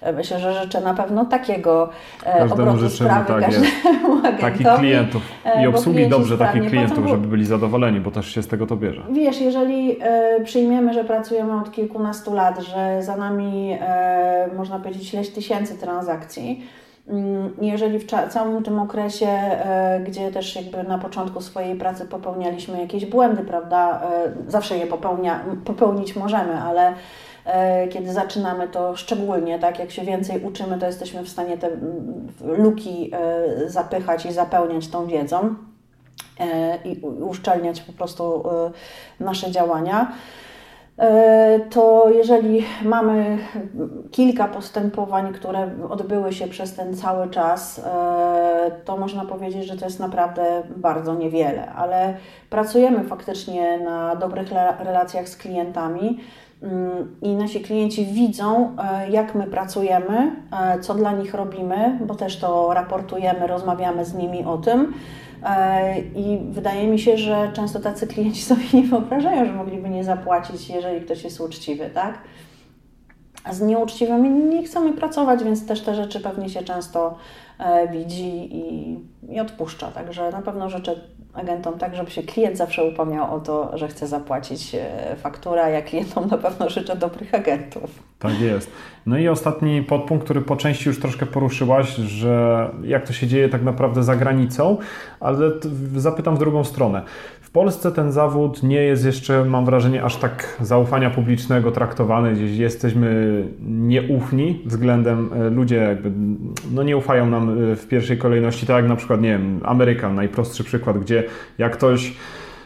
e, 0.00 0.12
myślę, 0.12 0.40
że 0.40 0.62
życzę 0.62 0.80
na 0.80 0.94
pewno 0.94 1.24
takiego 1.24 1.90
e, 2.24 2.38
każdemu 2.38 2.62
obrotu 2.62 2.78
życzymy, 2.78 3.10
sprawy 3.10 3.26
tak 3.26 3.44
każdemu 3.44 4.18
agentowi. 4.26 4.40
Takich 4.40 4.66
klientów 4.78 5.22
i 5.62 5.66
obsługi 5.66 6.08
dobrze 6.08 6.38
takich 6.38 6.68
klientów, 6.68 7.06
żeby 7.08 7.28
byli 7.28 7.46
zadowoleni, 7.46 8.00
bo 8.00 8.10
też 8.10 8.34
się 8.34 8.42
z 8.42 8.48
tego 8.48 8.66
to 8.66 8.76
bierze. 8.76 9.02
Wiesz, 9.12 9.40
jeżeli 9.40 9.96
e, 10.00 10.40
przyjmiemy, 10.44 10.94
że 10.94 11.04
pracujemy 11.04 11.60
od 11.60 11.72
kilkunastu 11.72 12.34
lat, 12.34 12.60
że 12.60 13.02
za 13.02 13.16
nami 13.16 13.76
e, 13.80 14.48
można 14.56 14.78
powiedzieć 14.78 15.14
ileś 15.14 15.30
tysięcy 15.30 15.78
transakcji, 15.78 16.64
jeżeli 17.60 17.98
w 17.98 18.06
całym 18.30 18.62
tym 18.62 18.78
okresie, 18.78 19.26
e, 19.26 20.00
gdzie 20.06 20.30
też 20.30 20.56
jakby 20.56 20.82
na 20.82 20.98
początku 20.98 21.40
swojej 21.40 21.76
pracy 21.76 22.06
popełnialiśmy 22.06 22.80
jakieś 22.80 23.06
błędy, 23.06 23.42
prawda, 23.42 24.02
e, 24.02 24.32
zawsze 24.50 24.78
je 24.78 24.86
popełnia, 24.86 25.44
popełnić 25.64 26.16
możemy, 26.16 26.52
ale 26.52 26.94
e, 27.44 27.88
kiedy 27.88 28.12
zaczynamy 28.12 28.68
to 28.68 28.96
szczególnie, 28.96 29.58
tak, 29.58 29.78
jak 29.78 29.90
się 29.90 30.02
więcej 30.02 30.44
uczymy, 30.44 30.78
to 30.78 30.86
jesteśmy 30.86 31.22
w 31.22 31.28
stanie 31.28 31.58
te 31.58 31.70
luki 32.40 33.12
zapychać 33.66 34.26
i 34.26 34.32
zapełniać 34.32 34.88
tą 34.88 35.06
wiedzą 35.06 35.54
i 36.84 37.00
uszczelniać 37.00 37.80
po 37.80 37.92
prostu 37.92 38.44
nasze 39.20 39.50
działania. 39.50 40.12
E, 41.00 41.60
to 41.70 42.10
jeżeli 42.14 42.64
mamy 42.84 43.38
kilka 44.10 44.48
postępowań, 44.48 45.32
które 45.32 45.70
odbyły 45.90 46.32
się 46.32 46.46
przez 46.46 46.74
ten 46.74 46.96
cały 46.96 47.30
czas, 47.30 47.78
e, 47.78 48.70
to 48.84 48.96
można 48.96 49.24
powiedzieć, 49.24 49.66
że 49.66 49.76
to 49.76 49.84
jest 49.84 50.00
naprawdę 50.00 50.62
bardzo 50.76 51.14
niewiele, 51.14 51.72
ale 51.72 52.14
pracujemy 52.50 53.04
faktycznie 53.04 53.78
na 53.78 54.16
dobrych 54.16 54.52
relacjach 54.78 55.28
z 55.28 55.36
klientami 55.36 56.20
mm, 56.62 57.16
i 57.22 57.34
nasi 57.34 57.60
klienci 57.60 58.06
widzą, 58.06 58.76
e, 58.78 59.10
jak 59.10 59.34
my 59.34 59.46
pracujemy, 59.46 60.32
co 60.80 60.94
dla 60.94 61.12
nich 61.12 61.34
robimy, 61.34 61.98
bo 62.06 62.14
też 62.14 62.38
to 62.38 62.74
raportujemy, 62.74 63.46
rozmawiamy 63.46 64.04
z 64.04 64.14
nimi 64.14 64.44
o 64.44 64.58
tym. 64.58 64.94
E, 65.44 65.98
I 66.00 66.38
wydaje 66.50 66.86
mi 66.86 66.98
się, 66.98 67.18
że 67.18 67.52
często 67.54 67.80
tacy 67.80 68.06
klienci 68.06 68.42
sobie 68.50 68.64
nie 68.74 68.82
wyobrażają, 68.82 69.46
że 69.46 69.52
mogliby 69.52 69.90
nie 69.90 70.04
zapłacić, 70.04 70.68
jeżeli 70.68 71.00
ktoś 71.00 71.24
jest 71.24 71.40
uczciwy, 71.40 71.90
tak? 71.94 72.18
A 73.44 73.52
z 73.52 73.60
nieuczciwymi 73.60 74.30
nie 74.30 74.62
chcemy 74.62 74.92
pracować, 74.92 75.44
więc 75.44 75.66
też 75.66 75.80
te 75.80 75.94
rzeczy 75.94 76.20
pewnie 76.20 76.48
się 76.48 76.62
często 76.62 77.16
e, 77.58 77.88
widzi 77.88 78.56
i, 78.56 78.98
i 79.28 79.40
odpuszcza. 79.40 79.90
Także 79.90 80.30
na 80.30 80.42
pewno 80.42 80.70
życzę 80.70 80.94
agentom 81.34 81.78
tak, 81.78 81.96
żeby 81.96 82.10
się 82.10 82.22
klient 82.22 82.56
zawsze 82.56 82.84
upomniał 82.84 83.34
o 83.34 83.40
to, 83.40 83.78
że 83.78 83.88
chce 83.88 84.06
zapłacić 84.06 84.74
e, 84.74 85.16
fakturę, 85.16 85.62
a 85.62 85.68
ja 85.68 85.82
klientom 85.82 86.28
na 86.28 86.38
pewno 86.38 86.70
życzę 86.70 86.96
dobrych 86.96 87.34
agentów. 87.34 87.90
Tak 88.18 88.40
jest. 88.40 88.70
No 89.06 89.18
i 89.18 89.28
ostatni 89.28 89.82
podpunkt, 89.82 90.24
który 90.24 90.40
po 90.40 90.56
części 90.56 90.88
już 90.88 91.00
troszkę 91.00 91.26
poruszyłaś, 91.26 91.94
że 91.94 92.70
jak 92.82 93.06
to 93.06 93.12
się 93.12 93.26
dzieje 93.26 93.48
tak 93.48 93.62
naprawdę 93.62 94.02
za 94.02 94.16
granicą, 94.16 94.76
ale 95.20 95.50
zapytam 95.96 96.36
w 96.36 96.38
drugą 96.38 96.64
stronę. 96.64 97.02
W 97.50 97.52
Polsce 97.52 97.92
ten 97.92 98.12
zawód 98.12 98.62
nie 98.62 98.82
jest 98.82 99.04
jeszcze, 99.04 99.44
mam 99.44 99.64
wrażenie, 99.64 100.04
aż 100.04 100.16
tak 100.16 100.56
zaufania 100.60 101.10
publicznego 101.10 101.72
traktowany. 101.72 102.32
Gdzieś 102.32 102.58
jesteśmy 102.58 103.44
nieufni 103.62 104.62
względem 104.66 105.30
e, 105.32 105.50
ludzie 105.50 105.76
jakby, 105.76 106.12
no 106.72 106.82
nie 106.82 106.96
ufają 106.96 107.26
nam 107.26 107.72
e, 107.72 107.76
w 107.76 107.88
pierwszej 107.88 108.18
kolejności, 108.18 108.66
tak 108.66 108.76
jak 108.76 108.88
na 108.88 108.96
przykład, 108.96 109.20
nie 109.20 109.28
wiem, 109.28 109.60
Amerykan, 109.64 110.14
najprostszy 110.14 110.64
przykład, 110.64 110.98
gdzie 110.98 111.24
jak 111.58 111.72
ktoś 111.72 112.12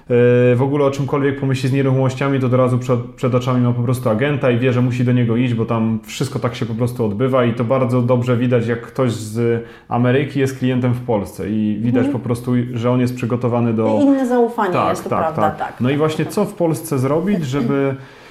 w 0.08 0.58
ogóle 0.60 0.84
o 0.84 0.90
czymkolwiek 0.90 1.40
pomyśli 1.40 1.68
z 1.68 1.72
nieruchomościami, 1.72 2.40
to 2.40 2.46
od 2.46 2.54
razu 2.54 2.78
przed, 2.78 3.00
przed 3.00 3.34
oczami 3.34 3.60
ma 3.60 3.72
po 3.72 3.82
prostu 3.82 4.10
agenta 4.10 4.50
i 4.50 4.58
wie, 4.58 4.72
że 4.72 4.82
musi 4.82 5.04
do 5.04 5.12
niego 5.12 5.36
iść, 5.36 5.54
bo 5.54 5.64
tam 5.64 6.00
wszystko 6.04 6.38
tak 6.38 6.54
się 6.54 6.66
po 6.66 6.74
prostu 6.74 7.04
odbywa 7.04 7.44
i 7.44 7.54
to 7.54 7.64
bardzo 7.64 8.02
dobrze 8.02 8.36
widać, 8.36 8.66
jak 8.66 8.82
ktoś 8.82 9.12
z 9.12 9.64
Ameryki 9.88 10.40
jest 10.40 10.58
klientem 10.58 10.92
w 10.92 11.00
Polsce 11.00 11.50
i 11.50 11.78
widać 11.80 12.04
mhm. 12.04 12.12
po 12.12 12.18
prostu, 12.18 12.52
że 12.72 12.90
on 12.90 13.00
jest 13.00 13.16
przygotowany 13.16 13.74
do... 13.74 13.98
I 14.00 14.02
inne 14.02 14.26
zaufanie 14.26 14.72
tak, 14.72 14.90
jest, 14.90 15.04
to 15.04 15.10
tak, 15.10 15.18
prawda, 15.18 15.42
tak. 15.42 15.58
tak. 15.58 15.80
No 15.80 15.90
i 15.90 15.96
właśnie 15.96 16.26
co 16.26 16.44
w 16.44 16.54
Polsce 16.54 16.98
zrobić, 16.98 17.44
żeby 17.44 17.94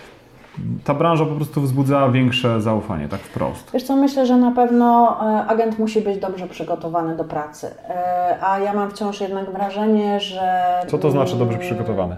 ta 0.84 0.94
branża 0.94 1.26
po 1.26 1.36
prostu 1.36 1.62
wzbudzała 1.62 2.12
większe 2.12 2.62
zaufanie, 2.62 3.08
tak 3.08 3.20
wprost. 3.20 3.72
Wiesz 3.74 3.84
co, 3.84 3.96
myślę, 3.96 4.26
że 4.26 4.38
na 4.38 4.52
pewno 4.52 5.18
e, 5.22 5.46
agent 5.46 5.80
musi 5.80 6.02
być 6.02 6.20
dobrze 6.20 6.48
przygotowany 6.48 7.16
do 7.16 7.24
pracy. 7.24 7.72
E, 7.90 8.38
a 8.42 8.60
ja 8.60 8.74
mam 8.74 8.92
wciąż 8.92 9.22
jednak 9.22 9.52
wrażenie, 9.52 10.20
że... 10.20 10.64
Co 10.88 10.98
to 10.98 11.12
znaczy 11.12 11.36
dobrze 11.36 11.58
przygotowany? 11.58 12.18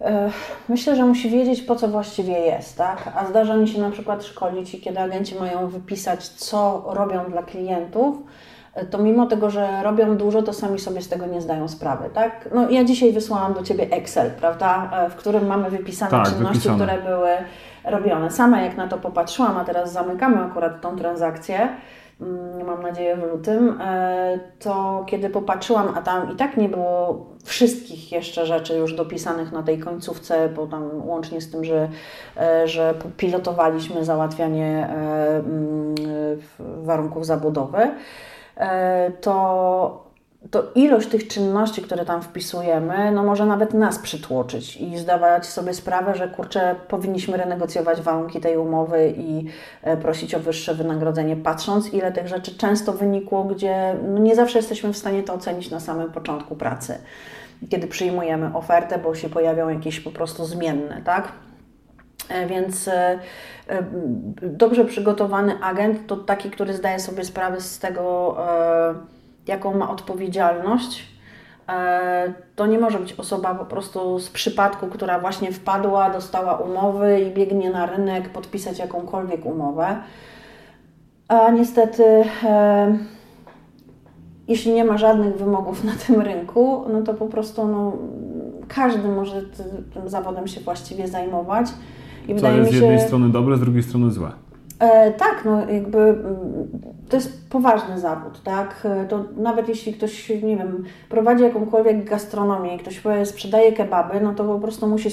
E, 0.00 0.30
myślę, 0.68 0.96
że 0.96 1.04
musi 1.04 1.30
wiedzieć, 1.30 1.62
po 1.62 1.76
co 1.76 1.88
właściwie 1.88 2.38
jest, 2.38 2.78
tak? 2.78 3.12
A 3.16 3.26
zdarza 3.26 3.56
mi 3.56 3.68
się 3.68 3.80
na 3.80 3.90
przykład 3.90 4.24
szkolić 4.24 4.74
i 4.74 4.80
kiedy 4.80 5.00
agenci 5.00 5.34
mają 5.34 5.68
wypisać, 5.68 6.28
co 6.28 6.84
robią 6.86 7.24
dla 7.30 7.42
klientów, 7.42 8.16
to 8.90 8.98
mimo 8.98 9.26
tego, 9.26 9.50
że 9.50 9.82
robią 9.82 10.16
dużo, 10.16 10.42
to 10.42 10.52
sami 10.52 10.78
sobie 10.78 11.02
z 11.02 11.08
tego 11.08 11.26
nie 11.26 11.40
zdają 11.40 11.68
sprawy, 11.68 12.10
tak? 12.14 12.48
No 12.54 12.70
ja 12.70 12.84
dzisiaj 12.84 13.12
wysłałam 13.12 13.54
do 13.54 13.62
Ciebie 13.62 13.86
Excel, 13.90 14.30
prawda, 14.30 14.90
e, 14.92 15.10
w 15.10 15.14
którym 15.14 15.46
mamy 15.46 15.70
wypisane 15.70 16.10
tak, 16.10 16.24
czynności, 16.24 16.68
wypisane. 16.68 16.76
które 16.76 17.14
były 17.14 17.30
robione. 17.84 18.30
Sama 18.30 18.62
jak 18.62 18.76
na 18.76 18.88
to 18.88 18.98
popatrzyłam, 18.98 19.58
a 19.58 19.64
teraz 19.64 19.92
zamykamy 19.92 20.40
akurat 20.40 20.80
tą 20.80 20.96
transakcję, 20.96 21.68
mm, 22.20 22.66
mam 22.66 22.82
nadzieję 22.82 23.16
w 23.16 23.32
lutym, 23.32 23.80
e, 23.80 24.38
to 24.58 25.04
kiedy 25.06 25.30
popatrzyłam, 25.30 25.92
a 25.96 26.02
tam 26.02 26.32
i 26.32 26.36
tak 26.36 26.56
nie 26.56 26.68
było 26.68 27.26
wszystkich 27.44 28.12
jeszcze 28.12 28.46
rzeczy 28.46 28.74
już 28.74 28.94
dopisanych 28.94 29.52
na 29.52 29.62
tej 29.62 29.78
końcówce, 29.78 30.48
bo 30.48 30.66
tam 30.66 31.08
łącznie 31.08 31.40
z 31.40 31.50
tym, 31.50 31.64
że, 31.64 31.88
e, 32.36 32.68
że 32.68 32.94
pilotowaliśmy 33.16 34.04
załatwianie 34.04 34.88
mm, 34.88 35.94
warunków 36.58 37.26
zabudowy, 37.26 37.90
to, 39.20 40.12
to 40.50 40.62
ilość 40.74 41.08
tych 41.08 41.28
czynności, 41.28 41.82
które 41.82 42.04
tam 42.04 42.22
wpisujemy, 42.22 43.12
no 43.12 43.22
może 43.22 43.46
nawet 43.46 43.74
nas 43.74 43.98
przytłoczyć 43.98 44.76
i 44.76 44.98
zdawać 44.98 45.46
sobie 45.46 45.74
sprawę, 45.74 46.14
że 46.14 46.28
kurczę, 46.28 46.74
powinniśmy 46.88 47.36
renegocjować 47.36 48.00
warunki 48.00 48.40
tej 48.40 48.56
umowy 48.56 49.14
i 49.16 49.46
e, 49.82 49.96
prosić 49.96 50.34
o 50.34 50.40
wyższe 50.40 50.74
wynagrodzenie, 50.74 51.36
patrząc 51.36 51.92
ile 51.94 52.12
tych 52.12 52.28
rzeczy 52.28 52.58
często 52.58 52.92
wynikło, 52.92 53.44
gdzie 53.44 53.96
no 54.08 54.18
nie 54.18 54.36
zawsze 54.36 54.58
jesteśmy 54.58 54.92
w 54.92 54.96
stanie 54.96 55.22
to 55.22 55.34
ocenić 55.34 55.70
na 55.70 55.80
samym 55.80 56.12
początku 56.12 56.56
pracy, 56.56 56.98
kiedy 57.70 57.86
przyjmujemy 57.86 58.54
ofertę, 58.54 58.98
bo 58.98 59.14
się 59.14 59.28
pojawią 59.28 59.68
jakieś 59.68 60.00
po 60.00 60.10
prostu 60.10 60.44
zmienne, 60.44 61.02
tak? 61.04 61.32
Więc 62.48 62.90
dobrze 64.42 64.84
przygotowany 64.84 65.62
agent 65.62 66.06
to 66.06 66.16
taki, 66.16 66.50
który 66.50 66.74
zdaje 66.74 67.00
sobie 67.00 67.24
sprawę 67.24 67.60
z 67.60 67.78
tego, 67.78 68.36
jaką 69.46 69.74
ma 69.74 69.90
odpowiedzialność 69.90 71.12
E, 71.68 72.32
to 72.56 72.66
nie 72.66 72.78
może 72.78 72.98
być 72.98 73.12
osoba 73.12 73.54
po 73.54 73.64
prostu 73.64 74.18
z 74.18 74.30
przypadku, 74.30 74.86
która 74.86 75.18
właśnie 75.18 75.52
wpadła, 75.52 76.10
dostała 76.10 76.56
umowy 76.56 77.20
i 77.20 77.30
biegnie 77.30 77.70
na 77.70 77.86
rynek 77.86 78.28
podpisać 78.28 78.78
jakąkolwiek 78.78 79.46
umowę. 79.46 79.96
A 81.28 81.50
niestety, 81.50 82.04
e, 82.44 82.98
jeśli 84.48 84.72
nie 84.72 84.84
ma 84.84 84.98
żadnych 84.98 85.36
wymogów 85.36 85.84
na 85.84 85.92
tym 86.06 86.20
rynku, 86.20 86.84
no 86.92 87.02
to 87.02 87.14
po 87.14 87.26
prostu 87.26 87.66
no, 87.66 87.92
każdy 88.68 89.08
może 89.08 89.42
tym 89.94 90.08
zawodem 90.08 90.48
się 90.48 90.60
właściwie 90.60 91.08
zajmować. 91.08 91.66
I 92.24 92.28
Co 92.28 92.34
wydaje 92.34 92.58
jest 92.58 92.70
mi 92.70 92.74
się, 92.74 92.78
z 92.78 92.82
jednej 92.82 93.06
strony 93.06 93.28
dobre, 93.28 93.56
z 93.56 93.60
drugiej 93.60 93.82
strony 93.82 94.10
złe. 94.10 94.32
E, 94.82 95.12
tak, 95.12 95.44
no 95.44 95.70
jakby 95.70 95.98
mm, 95.98 96.68
to 97.08 97.16
jest 97.16 97.50
poważny 97.50 98.00
zawód, 98.00 98.42
tak? 98.42 98.82
E, 98.84 99.06
to 99.06 99.24
nawet 99.36 99.68
jeśli 99.68 99.94
ktoś, 99.94 100.28
nie 100.28 100.56
wiem, 100.56 100.84
prowadzi 101.08 101.44
jakąkolwiek 101.44 102.04
gastronomię 102.04 102.74
i 102.74 102.78
ktoś 102.78 103.02
sprzedaje 103.24 103.72
kebaby, 103.72 104.20
no 104.20 104.34
to 104.34 104.44
po 104.44 104.58
prostu 104.58 104.86
musi 104.86 105.08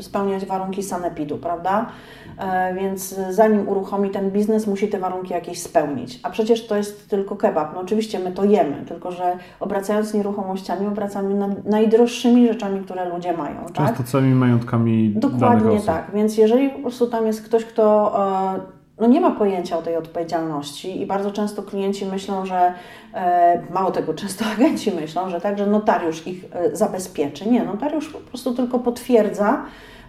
spełniać 0.00 0.46
warunki 0.46 0.82
sanepidu, 0.82 1.38
prawda? 1.38 1.86
E, 2.38 2.74
więc 2.74 3.14
zanim 3.30 3.68
uruchomi 3.68 4.10
ten 4.10 4.30
biznes, 4.30 4.66
musi 4.66 4.88
te 4.88 4.98
warunki 4.98 5.32
jakieś 5.32 5.62
spełnić. 5.62 6.20
A 6.22 6.30
przecież 6.30 6.66
to 6.66 6.76
jest 6.76 7.10
tylko 7.10 7.36
kebab. 7.36 7.74
No 7.74 7.80
oczywiście 7.80 8.18
my 8.18 8.32
to 8.32 8.44
jemy, 8.44 8.84
tylko 8.88 9.12
że 9.12 9.36
obracając 9.60 10.14
nieruchomościami, 10.14 10.86
obracamy 10.86 11.34
nad 11.34 11.64
najdroższymi 11.64 12.48
rzeczami, 12.48 12.80
które 12.84 13.08
ludzie 13.08 13.36
mają. 13.36 13.56
Tak? 13.56 13.72
Często 13.72 13.96
tak? 13.96 14.06
całymi 14.06 14.34
majątkami. 14.34 15.10
Dokładnie 15.16 15.80
tak. 15.80 16.10
Więc 16.14 16.36
jeżeli 16.36 16.70
po 16.70 16.78
prostu 16.78 17.06
tam 17.06 17.26
jest 17.26 17.42
ktoś, 17.42 17.64
kto 17.64 18.14
no 19.00 19.06
nie 19.06 19.20
ma 19.20 19.30
pojęcia 19.30 19.78
o 19.78 19.82
tej 19.82 19.96
odpowiedzialności 19.96 21.00
i 21.00 21.06
bardzo 21.06 21.30
często 21.30 21.62
klienci 21.62 22.06
myślą, 22.06 22.46
że 22.46 22.74
e, 23.14 23.62
mało 23.70 23.90
tego, 23.90 24.14
często 24.14 24.44
agenci 24.56 24.92
myślą, 24.92 25.30
że 25.30 25.40
także 25.40 25.66
notariusz 25.66 26.26
ich 26.26 26.44
e, 26.52 26.76
zabezpieczy. 26.76 27.48
Nie, 27.48 27.64
notariusz 27.64 28.08
po 28.08 28.18
prostu 28.18 28.54
tylko 28.54 28.78
potwierdza 28.78 29.62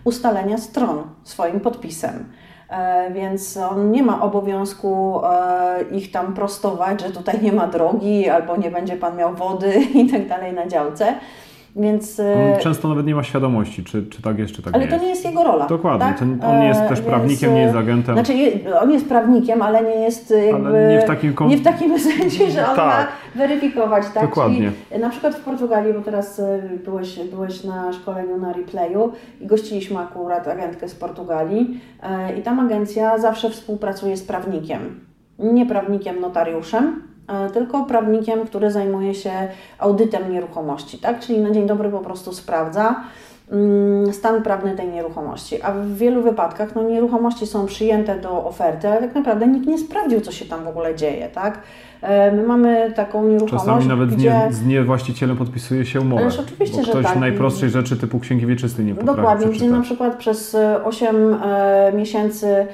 ustalenia 0.03 0.57
stron 0.57 1.03
swoim 1.23 1.59
podpisem. 1.59 2.25
E, 2.69 3.11
więc 3.11 3.57
on 3.57 3.91
nie 3.91 4.03
ma 4.03 4.21
obowiązku 4.21 5.21
ich 5.91 6.11
tam 6.11 6.33
prostować, 6.33 7.01
że 7.01 7.09
tutaj 7.09 7.41
nie 7.41 7.53
ma 7.53 7.67
drogi 7.67 8.29
albo 8.29 8.57
nie 8.57 8.71
będzie 8.71 8.97
pan 8.97 9.17
miał 9.17 9.35
wody 9.35 9.73
i 9.99 10.09
tak 10.09 10.27
dalej 10.27 10.53
na 10.53 10.67
działce. 10.67 11.15
Więc, 11.75 12.19
on 12.19 12.25
e, 12.25 12.59
często 12.59 12.87
nawet 12.87 13.05
nie 13.05 13.15
ma 13.15 13.23
świadomości, 13.23 13.83
czy, 13.83 14.05
czy 14.05 14.21
tak 14.21 14.39
jest, 14.39 14.53
czy 14.53 14.61
tak 14.61 14.75
ale 14.75 14.85
nie 14.85 14.91
to 14.91 14.97
nie 14.97 15.09
jest 15.09 15.25
jego 15.25 15.43
rola. 15.43 15.67
Dokładnie. 15.67 16.07
Tak? 16.07 16.19
Ten, 16.19 16.39
on 16.43 16.59
nie 16.59 16.67
jest 16.67 16.87
też 16.89 16.99
e, 16.99 17.03
prawnikiem, 17.03 17.53
nie 17.53 17.61
jest 17.61 17.75
agentem. 17.75 18.15
Znaczy, 18.15 18.33
on 18.81 18.91
jest 18.91 19.09
prawnikiem, 19.09 19.61
ale 19.61 19.83
nie 19.83 20.01
jest 20.01 20.33
jakby, 20.47 20.87
nie 20.89 21.01
w 21.01 21.07
takim, 21.07 21.33
kom... 21.33 21.49
nie 21.49 21.57
w 21.57 21.63
takim 21.63 21.99
sensie, 22.09 22.51
że 22.51 22.69
on 22.69 22.75
tak. 22.75 22.87
ma 22.87 23.07
weryfikować. 23.35 24.03
Tak? 24.13 24.23
Dokładnie. 24.23 24.71
Czyli 24.89 25.01
na 25.01 25.09
przykład 25.09 25.35
w 25.35 25.43
Portugalii, 25.43 25.93
bo 25.93 26.01
teraz 26.01 26.39
e, 26.39 26.59
byłeś, 26.85 27.19
byłeś 27.19 27.63
na 27.63 27.93
szkoleniu 27.93 28.37
na 28.37 28.53
replayu 28.53 29.11
i 29.41 29.47
gościliśmy 29.47 29.99
akurat 29.99 30.47
agentkę 30.47 30.89
z 30.89 30.95
Portugalii 30.95 31.81
i 32.39 32.41
tam 32.41 32.59
agencja 32.59 33.17
zawsze 33.17 33.49
współpracuje 33.49 34.17
z 34.17 34.23
prawnikiem. 34.23 34.99
Nie 35.39 35.65
prawnikiem, 35.65 36.19
notariuszem, 36.19 37.10
tylko 37.53 37.83
prawnikiem, 37.83 38.45
który 38.45 38.71
zajmuje 38.71 39.15
się 39.15 39.31
audytem 39.79 40.31
nieruchomości, 40.31 40.97
tak? 40.97 41.19
Czyli 41.19 41.39
na 41.39 41.51
dzień 41.51 41.67
dobry 41.67 41.89
po 41.89 41.99
prostu 41.99 42.33
sprawdza 42.33 42.95
mm, 43.51 44.13
stan 44.13 44.43
prawny 44.43 44.75
tej 44.75 44.87
nieruchomości. 44.87 45.61
A 45.61 45.71
w 45.71 45.93
wielu 45.93 46.21
wypadkach 46.21 46.75
no, 46.75 46.83
nieruchomości 46.83 47.47
są 47.47 47.65
przyjęte 47.65 48.19
do 48.19 48.45
oferty, 48.45 48.87
ale 48.87 49.01
tak 49.01 49.15
naprawdę 49.15 49.47
nikt 49.47 49.67
nie 49.67 49.77
sprawdził, 49.77 50.21
co 50.21 50.31
się 50.31 50.45
tam 50.45 50.63
w 50.63 50.67
ogóle 50.67 50.95
dzieje, 50.95 51.29
tak? 51.29 51.59
E, 52.01 52.31
my 52.31 52.43
mamy 52.43 52.91
taką 52.95 53.27
nieruchomość, 53.27 53.65
Czasami 53.65 53.87
nawet 53.87 54.15
gdzie... 54.15 54.47
z, 54.49 54.65
niewłaścicielem 54.65 55.37
podpisuje 55.37 55.85
się 55.85 56.01
umowę. 56.01 56.21
Ależ 56.21 56.39
oczywiście, 56.39 56.77
bo 56.77 56.83
że 56.83 56.91
ktoś 56.91 57.05
tak. 57.05 57.19
najprostszej 57.19 57.69
rzeczy 57.69 57.97
typu 57.97 58.19
księgi 58.19 58.45
wieczystej 58.45 58.85
nie 58.85 58.95
potrafi 58.95 59.17
Dokładnie, 59.17 59.47
przeczytać. 59.47 59.67
gdzie 59.67 59.77
na 59.77 59.83
przykład 59.83 60.15
przez 60.17 60.57
8 60.83 61.37
e, 61.43 61.91
miesięcy 61.95 62.47
E, 62.47 62.67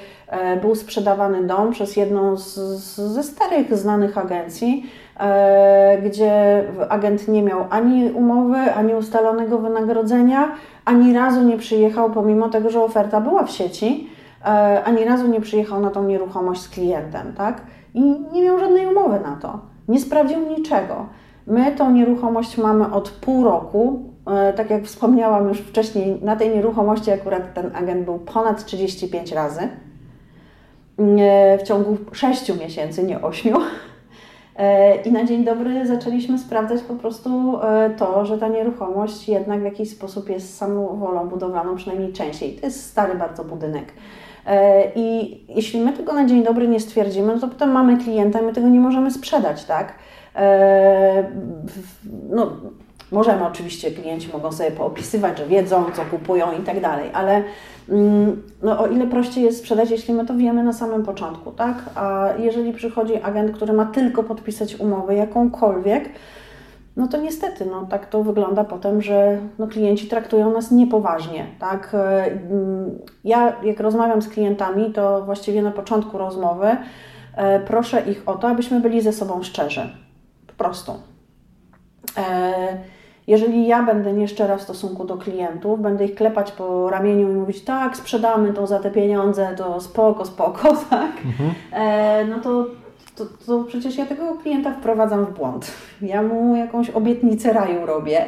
był 0.62 0.76
sprzedawany 0.76 1.44
dom 1.44 1.72
przez 1.72 1.96
jedną 1.96 2.38
z, 2.38 2.56
ze 2.96 3.24
starych 3.24 3.78
znanych 3.78 4.18
agencji, 4.18 4.86
e, 5.20 6.02
gdzie 6.02 6.64
agent 6.90 7.28
nie 7.28 7.44
miał 7.44 7.66
ani 7.70 8.12
umowy, 8.12 8.58
ani 8.58 8.94
ustalonego 8.94 9.58
wynagrodzenia, 9.58 10.52
ani 10.86 11.14
razu 11.14 11.44
nie 11.44 11.58
przyjechał, 11.58 12.12
pomimo 12.12 12.50
tego, 12.50 12.70
że 12.70 12.84
oferta 12.84 13.22
była 13.22 13.44
w 13.44 13.52
sieci, 13.52 14.10
e, 14.46 14.84
ani 14.84 15.06
razu 15.06 15.28
nie 15.28 15.42
przyjechał 15.42 15.82
na 15.82 15.90
tą 15.90 16.04
nieruchomość 16.04 16.62
z 16.62 16.70
klientem, 16.70 17.34
tak? 17.38 17.62
I 17.94 18.02
nie 18.34 18.44
miał 18.44 18.60
żadnej 18.60 18.88
umowy 18.88 19.20
na 19.20 19.36
to. 19.42 19.60
Nie 19.88 20.00
sprawdził 20.00 20.40
niczego. 20.40 21.06
My 21.48 21.72
tą 21.72 21.92
nieruchomość 21.92 22.58
mamy 22.58 22.94
od 22.94 23.10
pół 23.10 23.44
roku. 23.44 24.04
Tak 24.56 24.70
jak 24.70 24.84
wspomniałam 24.84 25.48
już 25.48 25.58
wcześniej, 25.58 26.20
na 26.22 26.36
tej 26.36 26.50
nieruchomości 26.50 27.12
akurat 27.12 27.54
ten 27.54 27.76
agent 27.76 28.06
był 28.06 28.20
ponad 28.20 28.66
35 28.66 29.32
razy 29.32 29.70
w 31.60 31.64
ciągu 31.64 31.98
6 32.12 32.60
miesięcy, 32.60 33.04
nie 33.04 33.22
8. 33.22 33.54
E, 34.58 34.96
I 34.96 35.12
na 35.12 35.24
dzień 35.24 35.44
dobry 35.44 35.88
zaczęliśmy 35.88 36.40
sprawdzać 36.40 36.82
po 36.82 36.94
prostu 36.94 37.60
e, 37.62 37.90
to, 37.90 38.26
że 38.26 38.38
ta 38.38 38.48
nieruchomość 38.48 39.30
jednak 39.30 39.62
w 39.62 39.64
jakiś 39.64 39.90
sposób 39.90 40.30
jest 40.30 40.58
samowolą 40.58 41.30
budowlaną, 41.30 41.76
przynajmniej 41.76 42.14
częściej. 42.14 42.54
To 42.54 42.66
jest 42.66 42.90
stary 42.90 43.16
bardzo 43.16 43.44
budynek. 43.44 43.86
E, 44.46 44.84
I 44.96 45.38
jeśli 45.56 45.80
my 45.80 45.94
tego 45.94 46.14
na 46.14 46.26
dzień 46.26 46.44
dobry 46.44 46.68
nie 46.68 46.80
stwierdzimy, 46.80 47.34
no 47.34 47.40
to 47.40 47.48
potem 47.48 47.72
mamy 47.72 47.98
klienta 47.98 48.40
i 48.40 48.44
my 48.44 48.54
tego 48.54 48.68
nie 48.68 48.80
możemy 48.80 49.12
sprzedać, 49.12 49.66
tak? 49.66 49.94
No, 52.30 52.52
możemy 53.12 53.46
oczywiście, 53.46 53.92
klienci 53.92 54.30
mogą 54.34 54.52
sobie 54.52 54.72
poopisywać, 54.72 55.38
że 55.38 55.46
wiedzą, 55.46 55.86
co 55.94 56.02
kupują 56.02 56.48
i 56.62 56.64
tak 56.64 56.82
dalej, 56.82 57.10
ale 57.14 57.44
no 58.64 58.80
o 58.80 58.88
ile 58.88 59.08
prościej 59.08 59.44
jest 59.44 59.60
sprzedać, 59.60 59.92
jeśli 59.92 60.14
my 60.14 60.26
to 60.26 60.36
wiemy 60.36 60.64
na 60.64 60.74
samym 60.74 61.04
początku, 61.04 61.52
tak? 61.52 61.78
A 61.96 62.30
jeżeli 62.40 62.74
przychodzi 62.74 63.22
agent, 63.24 63.52
który 63.52 63.74
ma 63.74 63.86
tylko 63.86 64.24
podpisać 64.24 64.80
umowę 64.80 65.16
jakąkolwiek, 65.16 66.10
no 66.98 67.08
to 67.08 67.18
niestety, 67.18 67.66
no 67.66 67.86
tak 67.86 68.06
to 68.06 68.24
wygląda 68.24 68.64
potem, 68.64 69.02
że 69.02 69.38
no, 69.60 69.68
klienci 69.68 70.08
traktują 70.08 70.54
nas 70.54 70.72
niepoważnie, 70.72 71.46
tak? 71.60 71.96
Mm, 72.52 73.00
ja 73.24 73.56
jak 73.64 73.80
rozmawiam 73.80 74.22
z 74.22 74.30
klientami, 74.30 74.94
to 74.94 75.26
właściwie 75.26 75.62
na 75.62 75.72
początku 75.72 76.18
rozmowy 76.18 76.78
e, 77.36 77.60
proszę 77.60 78.02
ich 78.02 78.24
o 78.26 78.36
to, 78.36 78.48
abyśmy 78.48 78.80
byli 78.80 79.02
ze 79.02 79.14
sobą 79.14 79.44
szczerzy. 79.44 79.90
Po 80.48 80.54
prostu. 80.54 80.92
E, 82.18 82.78
jeżeli 83.28 83.68
ja 83.68 83.84
będę 83.84 84.14
nieszczera 84.14 84.58
w 84.58 84.62
stosunku 84.62 85.06
do 85.06 85.18
klientów, 85.18 85.82
będę 85.82 86.06
ich 86.06 86.16
klepać 86.16 86.52
po 86.52 86.90
ramieniu 86.90 87.32
i 87.32 87.36
mówić, 87.36 87.62
tak, 87.62 87.98
sprzedamy 87.98 88.54
to 88.54 88.68
za 88.68 88.80
te 88.80 88.92
pieniądze, 88.92 89.54
to 89.58 89.82
spoko, 89.82 90.26
spoko, 90.26 90.76
tak, 90.90 91.12
mhm. 91.26 91.52
e, 91.72 92.26
no 92.26 92.40
to, 92.40 92.66
to, 93.16 93.26
to 93.46 93.64
przecież 93.64 93.98
ja 93.98 94.06
tego 94.06 94.36
klienta 94.36 94.74
wprowadzam 94.74 95.26
w 95.26 95.34
błąd. 95.34 95.72
Ja 96.02 96.24
mu 96.24 96.56
jakąś 96.56 96.90
obietnicę 96.90 97.54
raju 97.54 97.86
robię. 97.86 98.26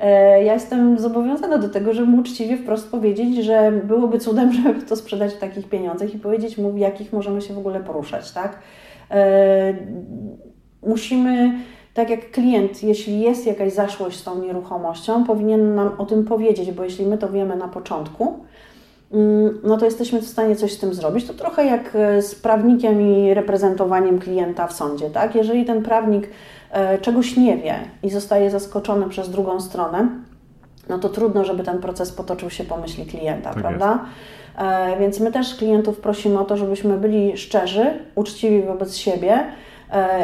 E, 0.00 0.44
ja 0.44 0.54
jestem 0.54 0.98
zobowiązana 0.98 1.58
do 1.58 1.68
tego, 1.68 1.94
żeby 1.94 2.08
mu 2.08 2.18
uczciwie 2.18 2.56
wprost 2.56 2.90
powiedzieć, 2.90 3.44
że 3.44 3.72
byłoby 3.84 4.18
cudem, 4.18 4.52
żeby 4.62 4.82
to 4.82 4.96
sprzedać 4.96 5.34
w 5.34 5.38
takich 5.38 5.68
pieniądzach 5.68 6.14
i 6.14 6.18
powiedzieć 6.18 6.58
mu, 6.58 6.72
w 6.72 6.78
jakich 6.78 7.12
możemy 7.12 7.42
się 7.42 7.54
w 7.54 7.58
ogóle 7.58 7.80
poruszać, 7.80 8.32
tak? 8.32 8.58
E, 9.10 9.74
musimy 10.82 11.52
tak 11.96 12.10
jak 12.10 12.30
klient, 12.30 12.82
jeśli 12.82 13.20
jest 13.20 13.46
jakaś 13.46 13.72
zaszłość 13.72 14.18
z 14.18 14.24
tą 14.24 14.42
nieruchomością, 14.42 15.24
powinien 15.24 15.74
nam 15.74 15.90
o 15.98 16.06
tym 16.06 16.24
powiedzieć, 16.24 16.72
bo 16.72 16.84
jeśli 16.84 17.06
my 17.06 17.18
to 17.18 17.28
wiemy 17.28 17.56
na 17.56 17.68
początku, 17.68 18.38
mm, 19.12 19.58
no 19.64 19.76
to 19.76 19.84
jesteśmy 19.84 20.22
w 20.22 20.26
stanie 20.26 20.56
coś 20.56 20.72
z 20.72 20.78
tym 20.78 20.94
zrobić. 20.94 21.26
To 21.26 21.34
trochę 21.34 21.66
jak 21.66 21.90
e, 21.94 22.22
z 22.22 22.34
prawnikiem 22.34 23.02
i 23.02 23.34
reprezentowaniem 23.34 24.18
klienta 24.18 24.66
w 24.66 24.72
sądzie, 24.72 25.10
tak? 25.10 25.34
Jeżeli 25.34 25.64
ten 25.64 25.82
prawnik 25.82 26.28
e, 26.70 26.98
czegoś 26.98 27.36
nie 27.36 27.56
wie 27.56 27.74
i 28.02 28.10
zostaje 28.10 28.50
zaskoczony 28.50 29.08
przez 29.08 29.30
drugą 29.30 29.60
stronę, 29.60 30.08
no 30.88 30.98
to 30.98 31.08
trudno, 31.08 31.44
żeby 31.44 31.64
ten 31.64 31.78
proces 31.78 32.12
potoczył 32.12 32.50
się 32.50 32.64
po 32.64 32.76
myśli 32.76 33.06
klienta, 33.06 33.50
tak 33.50 33.62
prawda? 33.62 33.90
Jest. 33.90 34.96
E, 34.96 35.00
więc 35.00 35.20
my 35.20 35.32
też 35.32 35.54
klientów 35.54 36.00
prosimy 36.00 36.38
o 36.38 36.44
to, 36.44 36.56
żebyśmy 36.56 36.96
byli 36.96 37.36
szczerzy, 37.36 37.86
uczciwi 38.14 38.62
wobec 38.62 38.96
siebie, 38.96 39.44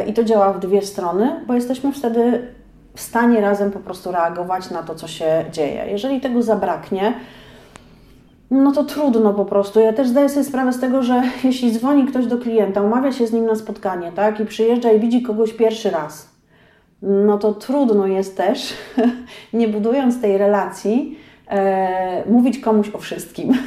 I 0.07 0.13
to 0.13 0.23
działa 0.23 0.53
w 0.53 0.59
dwie 0.59 0.81
strony, 0.81 1.39
bo 1.47 1.53
jesteśmy 1.53 1.91
wtedy 1.91 2.47
w 2.95 3.01
stanie 3.01 3.41
razem 3.41 3.71
po 3.71 3.79
prostu 3.79 4.11
reagować 4.11 4.71
na 4.71 4.83
to, 4.83 4.95
co 4.95 5.07
się 5.07 5.45
dzieje. 5.51 5.85
Jeżeli 5.87 6.21
tego 6.21 6.41
zabraknie, 6.41 7.13
no 8.51 8.71
to 8.71 8.83
trudno 8.83 9.33
po 9.33 9.45
prostu. 9.45 9.79
Ja 9.79 9.93
też 9.93 10.07
zdaję 10.07 10.29
sobie 10.29 10.43
sprawę 10.43 10.73
z 10.73 10.79
tego, 10.79 11.03
że 11.03 11.23
jeśli 11.43 11.71
dzwoni 11.71 12.05
ktoś 12.05 12.25
do 12.25 12.37
klienta, 12.37 12.81
umawia 12.81 13.11
się 13.11 13.27
z 13.27 13.33
nim 13.33 13.45
na 13.45 13.55
spotkanie, 13.55 14.11
tak, 14.11 14.39
i 14.39 14.45
przyjeżdża 14.45 14.91
i 14.91 14.99
widzi 14.99 15.21
kogoś 15.21 15.53
pierwszy 15.53 15.89
raz, 15.89 16.29
no 17.01 17.37
to 17.37 17.53
trudno 17.53 18.07
jest 18.07 18.37
też, 18.37 18.73
nie 19.53 19.67
budując 19.67 20.21
tej 20.21 20.37
relacji, 20.37 21.17
e, 21.47 22.23
mówić 22.31 22.59
komuś 22.59 22.89
o 22.89 22.97
wszystkim. 22.97 23.53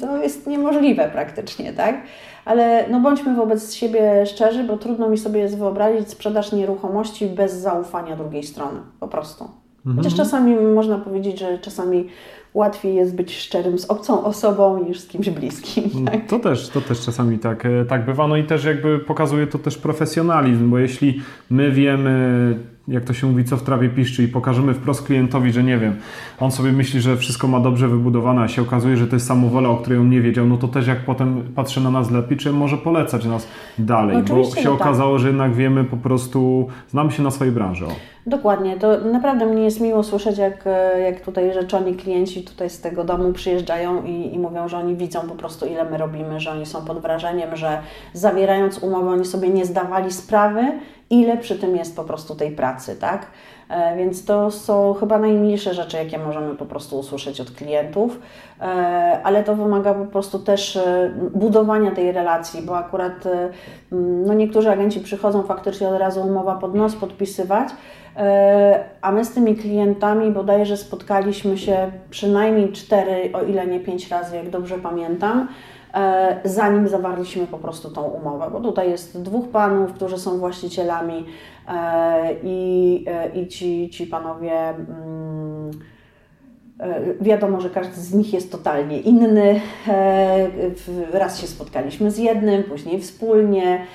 To 0.00 0.22
jest 0.22 0.46
niemożliwe 0.46 1.10
praktycznie, 1.12 1.72
tak? 1.72 1.96
Ale 2.44 2.84
no 2.90 3.00
bądźmy 3.00 3.34
wobec 3.34 3.74
siebie 3.74 4.26
szczerzy, 4.26 4.64
bo 4.64 4.76
trudno 4.76 5.08
mi 5.08 5.18
sobie 5.18 5.40
jest 5.40 5.58
wyobrazić 5.58 6.10
sprzedaż 6.10 6.52
nieruchomości 6.52 7.26
bez 7.26 7.52
zaufania 7.52 8.16
drugiej 8.16 8.42
strony. 8.42 8.80
Po 9.00 9.08
prostu. 9.08 9.44
Mhm. 9.86 9.96
Chociaż 9.96 10.14
czasami 10.14 10.56
można 10.56 10.98
powiedzieć, 10.98 11.38
że 11.38 11.58
czasami 11.58 12.08
łatwiej 12.54 12.94
jest 12.94 13.16
być 13.16 13.36
szczerym 13.36 13.78
z 13.78 13.84
obcą 13.84 14.24
osobą 14.24 14.84
niż 14.84 15.00
z 15.00 15.06
kimś 15.06 15.30
bliskim. 15.30 15.84
Mm, 15.94 16.06
tak? 16.06 16.26
To, 16.26 16.38
też, 16.38 16.68
to 16.68 16.80
też 16.80 17.00
czasami 17.00 17.38
tak, 17.38 17.66
e, 17.66 17.84
tak 17.84 18.04
bywa. 18.04 18.28
No 18.28 18.36
i 18.36 18.44
też 18.44 18.64
jakby 18.64 18.98
pokazuje 18.98 19.46
to 19.46 19.58
też 19.58 19.78
profesjonalizm, 19.78 20.70
bo 20.70 20.78
jeśli 20.78 21.20
my 21.50 21.70
wiemy, 21.70 22.58
jak 22.88 23.04
to 23.04 23.12
się 23.12 23.26
mówi, 23.26 23.44
co 23.44 23.56
w 23.56 23.62
trawie 23.62 23.88
piszczy 23.88 24.22
i 24.22 24.28
pokażemy 24.28 24.74
wprost 24.74 25.06
klientowi, 25.06 25.52
że 25.52 25.62
nie 25.62 25.78
wiem, 25.78 25.96
on 26.40 26.50
sobie 26.50 26.72
myśli, 26.72 27.00
że 27.00 27.16
wszystko 27.16 27.48
ma 27.48 27.60
dobrze 27.60 27.88
wybudowane, 27.88 28.42
a 28.42 28.48
się 28.48 28.62
okazuje, 28.62 28.96
że 28.96 29.06
to 29.06 29.16
jest 29.16 29.26
samowola, 29.26 29.68
o 29.68 29.76
której 29.76 29.98
on 29.98 30.10
nie 30.10 30.20
wiedział, 30.20 30.46
no 30.46 30.56
to 30.56 30.68
też 30.68 30.86
jak 30.86 30.98
potem 30.98 31.42
patrzy 31.54 31.80
na 31.80 31.90
nas 31.90 32.10
lepiej, 32.10 32.38
czy 32.38 32.52
może 32.52 32.76
polecać 32.76 33.24
nas 33.24 33.48
dalej, 33.78 34.16
no 34.16 34.34
bo 34.34 34.44
się 34.44 34.70
okazało, 34.70 35.12
tak. 35.12 35.20
że 35.20 35.28
jednak 35.28 35.54
wiemy 35.54 35.84
po 35.84 35.96
prostu, 35.96 36.68
znamy 36.90 37.12
się 37.12 37.22
na 37.22 37.30
swojej 37.30 37.54
branży. 37.54 37.84
Dokładnie, 38.26 38.76
to 38.76 39.00
naprawdę 39.00 39.46
mnie 39.46 39.64
jest 39.64 39.80
miło 39.80 40.02
słyszeć, 40.02 40.38
jak, 40.38 40.64
jak 41.02 41.20
tutaj 41.20 41.52
rzeczoni 41.54 41.94
klienci 41.94 42.43
tutaj 42.44 42.70
z 42.70 42.80
tego 42.80 43.04
domu 43.04 43.32
przyjeżdżają 43.32 44.04
i, 44.04 44.34
i 44.34 44.38
mówią, 44.38 44.68
że 44.68 44.78
oni 44.78 44.96
widzą 44.96 45.20
po 45.20 45.34
prostu 45.34 45.66
ile 45.66 45.84
my 45.84 45.98
robimy, 45.98 46.40
że 46.40 46.50
oni 46.50 46.66
są 46.66 46.84
pod 46.84 46.98
wrażeniem, 46.98 47.56
że 47.56 47.82
zawierając 48.12 48.78
umowę 48.78 49.10
oni 49.10 49.24
sobie 49.24 49.48
nie 49.48 49.64
zdawali 49.64 50.12
sprawy, 50.12 50.72
ile 51.10 51.36
przy 51.36 51.58
tym 51.58 51.76
jest 51.76 51.96
po 51.96 52.04
prostu 52.04 52.34
tej 52.34 52.50
pracy, 52.50 52.96
tak? 52.96 53.26
E, 53.74 53.96
więc 53.96 54.24
to 54.24 54.50
są 54.50 54.94
chyba 54.94 55.18
najmniejsze 55.18 55.74
rzeczy, 55.74 55.96
jakie 55.96 56.18
możemy 56.18 56.54
po 56.54 56.66
prostu 56.66 56.98
usłyszeć 56.98 57.40
od 57.40 57.50
klientów, 57.50 58.18
e, 58.60 58.64
ale 59.24 59.44
to 59.44 59.56
wymaga 59.56 59.94
po 59.94 60.04
prostu 60.04 60.38
też 60.38 60.76
e, 60.76 61.10
budowania 61.34 61.90
tej 61.90 62.12
relacji, 62.12 62.62
bo 62.62 62.78
akurat 62.78 63.28
no 64.26 64.34
niektórzy 64.34 64.70
agenci 64.70 65.00
przychodzą 65.00 65.42
faktycznie 65.42 65.88
od 65.88 65.98
razu 65.98 66.20
umowa 66.20 66.54
pod 66.54 66.74
nos 66.74 66.96
podpisywać, 66.96 67.68
a 69.02 69.12
my 69.12 69.24
z 69.24 69.32
tymi 69.32 69.56
klientami 69.56 70.30
bodajże 70.30 70.76
spotkaliśmy 70.76 71.58
się 71.58 71.90
przynajmniej 72.10 72.72
cztery, 72.72 73.30
o 73.32 73.42
ile 73.42 73.66
nie 73.66 73.80
pięć 73.80 74.08
razy, 74.08 74.36
jak 74.36 74.50
dobrze 74.50 74.78
pamiętam. 74.78 75.48
E, 75.94 76.40
zanim 76.44 76.88
zawarliśmy 76.88 77.46
po 77.46 77.58
prostu 77.58 77.90
tą 77.90 78.02
umowę, 78.02 78.50
bo 78.52 78.60
tutaj 78.60 78.90
jest 78.90 79.22
dwóch 79.22 79.48
panów, 79.48 79.92
którzy 79.92 80.18
są 80.18 80.38
właścicielami 80.38 81.26
e, 81.68 82.34
i, 82.42 83.04
e, 83.08 83.28
i 83.28 83.48
ci, 83.48 83.90
ci 83.90 84.06
panowie. 84.06 84.68
Mm, 84.68 85.70
wiadomo, 87.20 87.60
że 87.60 87.70
każdy 87.70 87.94
z 88.00 88.14
nich 88.14 88.34
jest 88.34 88.52
totalnie 88.52 89.00
inny. 89.00 89.60
Raz 91.12 91.40
się 91.40 91.46
spotkaliśmy 91.46 92.10
z 92.10 92.18
jednym, 92.18 92.62
później 92.62 93.00
wspólnie. 93.00 93.86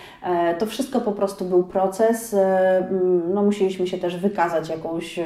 To 0.59 0.65
wszystko 0.65 1.01
po 1.01 1.11
prostu 1.11 1.45
był 1.45 1.63
proces. 1.63 2.33
Mm, 2.33 3.33
no, 3.33 3.43
musieliśmy 3.43 3.87
się 3.87 3.97
też 3.97 4.17
wykazać 4.17 4.69
jakąś 4.69 5.19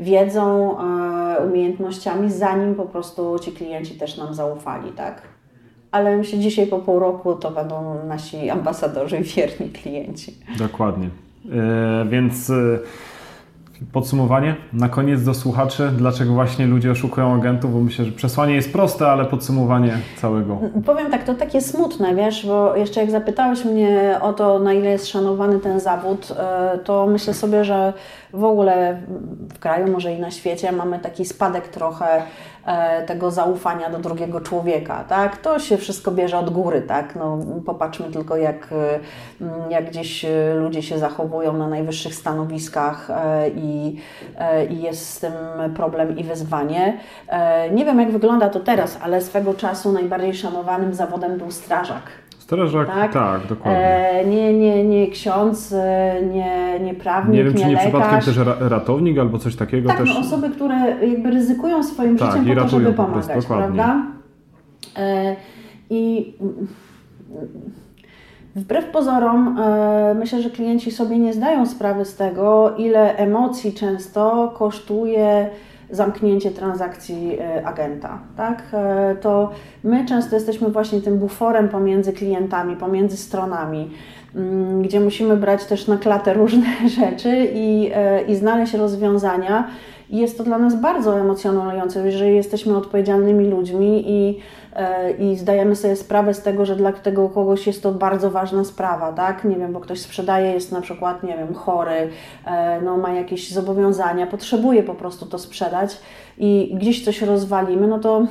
wiedzą, 0.00 0.76
umiejętnościami, 1.46 2.30
zanim 2.30 2.74
po 2.74 2.84
prostu 2.84 3.38
ci 3.38 3.52
klienci 3.52 3.94
też 3.94 4.16
nam 4.16 4.34
zaufali, 4.34 4.92
tak? 4.92 5.31
Ale 5.92 6.16
myślę, 6.16 6.38
dzisiaj 6.38 6.66
po 6.66 6.78
pół 6.78 6.98
roku 6.98 7.34
to 7.34 7.50
będą 7.50 8.04
nasi 8.04 8.50
ambasadorzy 8.50 9.18
i 9.18 9.22
wierni 9.22 9.70
klienci. 9.70 10.34
Dokładnie. 10.58 11.08
E, 11.52 12.04
więc 12.08 12.50
e, 12.50 12.78
podsumowanie 13.92 14.56
na 14.72 14.88
koniec 14.88 15.24
do 15.24 15.34
słuchaczy, 15.34 15.90
dlaczego 15.96 16.32
właśnie 16.32 16.66
ludzie 16.66 16.90
oszukują 16.90 17.34
agentów, 17.34 17.72
bo 17.72 17.80
myślę, 17.80 18.04
że 18.04 18.12
przesłanie 18.12 18.54
jest 18.54 18.72
proste, 18.72 19.08
ale 19.08 19.24
podsumowanie 19.24 19.98
całego. 20.16 20.58
Powiem 20.86 21.10
tak, 21.10 21.24
to 21.24 21.34
takie 21.34 21.60
smutne, 21.60 22.14
wiesz, 22.14 22.46
bo 22.46 22.76
jeszcze 22.76 23.00
jak 23.00 23.10
zapytałeś 23.10 23.64
mnie 23.64 24.18
o 24.20 24.32
to, 24.32 24.58
na 24.58 24.72
ile 24.72 24.90
jest 24.90 25.08
szanowany 25.08 25.58
ten 25.58 25.80
zawód, 25.80 26.32
e, 26.38 26.78
to 26.78 27.06
myślę 27.06 27.34
sobie, 27.34 27.64
że 27.64 27.92
w 28.32 28.44
ogóle 28.44 29.02
w 29.54 29.58
kraju, 29.58 29.92
może 29.92 30.12
i 30.12 30.20
na 30.20 30.30
świecie 30.30 30.72
mamy 30.72 30.98
taki 30.98 31.24
spadek 31.24 31.68
trochę 31.68 32.22
tego 33.06 33.30
zaufania 33.30 33.90
do 33.90 33.98
drugiego 33.98 34.40
człowieka, 34.40 35.04
tak? 35.08 35.36
To 35.36 35.58
się 35.58 35.76
wszystko 35.76 36.10
bierze 36.10 36.38
od 36.38 36.50
góry, 36.50 36.82
tak? 36.82 37.16
No, 37.16 37.38
popatrzmy 37.66 38.06
tylko, 38.10 38.36
jak, 38.36 38.68
e, 38.72 39.70
jak 39.70 39.90
gdzieś 39.90 40.24
e, 40.24 40.54
ludzie 40.54 40.82
się 40.82 40.98
zachowują 40.98 41.52
na 41.52 41.68
najwyższych 41.68 42.14
stanowiskach 42.14 43.08
i, 43.56 43.96
i 44.70 44.82
jest 44.82 45.10
z 45.10 45.20
tym 45.20 45.32
problem 45.76 46.18
i 46.18 46.24
wyzwanie. 46.24 46.98
Nie 47.72 47.84
wiem, 47.84 48.00
jak 48.00 48.10
wygląda 48.10 48.48
to 48.48 48.60
teraz, 48.60 48.98
ale 49.02 49.20
swego 49.20 49.54
czasu 49.54 49.92
najbardziej 49.92 50.34
szanowanym 50.34 50.94
zawodem 50.94 51.38
był 51.38 51.50
strażak. 51.50 52.21
Strażak, 52.42 52.86
tak, 52.86 53.12
tak 53.12 53.46
dokładnie. 53.46 53.80
E, 53.80 54.26
nie, 54.26 54.52
nie, 54.52 54.84
nie 54.84 55.10
ksiądz, 55.10 55.72
e, 55.72 56.14
nie, 56.22 56.80
nie 56.80 56.94
prawnik, 56.94 57.36
nie 57.36 57.44
wiem, 57.44 57.54
czy 57.54 57.58
nie, 57.58 57.66
lekarz. 57.66 57.82
przypadkiem 57.82 58.20
też 58.20 58.46
ratownik 58.60 59.18
albo 59.18 59.38
coś 59.38 59.56
takiego. 59.56 59.88
Tak, 59.88 59.98
też... 59.98 60.14
no, 60.14 60.20
osoby, 60.20 60.50
które 60.50 61.06
jakby 61.06 61.30
ryzykują 61.30 61.82
swoim 61.82 62.18
tak, 62.18 62.32
życiem 62.32 62.56
po 62.56 62.62
to, 62.62 62.68
żeby 62.68 62.92
pomagać, 62.92 63.46
prawda? 63.46 64.02
E, 64.96 65.36
I 65.90 66.34
wbrew 68.56 68.84
pozorom 68.84 69.58
myślę, 70.18 70.42
że 70.42 70.50
klienci 70.50 70.90
sobie 70.90 71.18
nie 71.18 71.32
zdają 71.32 71.66
sprawy 71.66 72.04
z 72.04 72.16
tego, 72.16 72.74
ile 72.76 73.16
emocji 73.16 73.72
często 73.72 74.54
kosztuje 74.58 75.50
zamknięcie 75.92 76.50
transakcji 76.50 77.38
e, 77.40 77.66
agenta. 77.66 78.18
Tak? 78.36 78.62
E, 78.72 79.16
to 79.20 79.50
my 79.84 80.04
często 80.04 80.34
jesteśmy 80.34 80.68
właśnie 80.68 81.00
tym 81.00 81.18
buforem 81.18 81.68
pomiędzy 81.68 82.12
klientami, 82.12 82.76
pomiędzy 82.76 83.16
stronami, 83.16 83.90
gdzie 84.82 85.00
musimy 85.00 85.36
brać 85.36 85.64
też 85.64 85.86
na 85.86 85.96
klatę 85.96 86.34
różne 86.34 86.66
rzeczy 87.00 87.48
i, 87.54 87.90
e, 87.94 88.22
i 88.22 88.36
znaleźć 88.36 88.74
rozwiązania. 88.74 89.68
I 90.10 90.18
jest 90.18 90.38
to 90.38 90.44
dla 90.44 90.58
nas 90.58 90.80
bardzo 90.80 91.20
emocjonujące, 91.20 92.06
jeżeli 92.06 92.36
jesteśmy 92.36 92.76
odpowiedzialnymi 92.76 93.44
ludźmi 93.48 94.04
i 94.06 94.40
E, 94.76 95.10
i 95.10 95.36
zdajemy 95.36 95.76
sobie 95.76 95.96
sprawę 95.96 96.34
z 96.34 96.42
tego, 96.42 96.66
że 96.66 96.76
dla 96.76 96.92
tego 96.92 97.28
kogoś 97.28 97.66
jest 97.66 97.82
to 97.82 97.92
bardzo 97.92 98.30
ważna 98.30 98.64
sprawa, 98.64 99.12
tak? 99.12 99.44
Nie 99.44 99.56
wiem, 99.56 99.72
bo 99.72 99.80
ktoś 99.80 100.00
sprzedaje, 100.00 100.52
jest 100.52 100.72
na 100.72 100.80
przykład, 100.80 101.22
nie 101.22 101.36
wiem, 101.36 101.54
chory, 101.54 102.10
e, 102.46 102.80
no, 102.80 102.96
ma 102.96 103.12
jakieś 103.12 103.50
zobowiązania, 103.50 104.26
potrzebuje 104.26 104.82
po 104.82 104.94
prostu 104.94 105.26
to 105.26 105.38
sprzedać 105.38 105.98
i 106.38 106.74
gdzieś 106.80 107.04
coś 107.04 107.22
rozwalimy, 107.22 107.86
no 107.86 107.98
to 107.98 108.26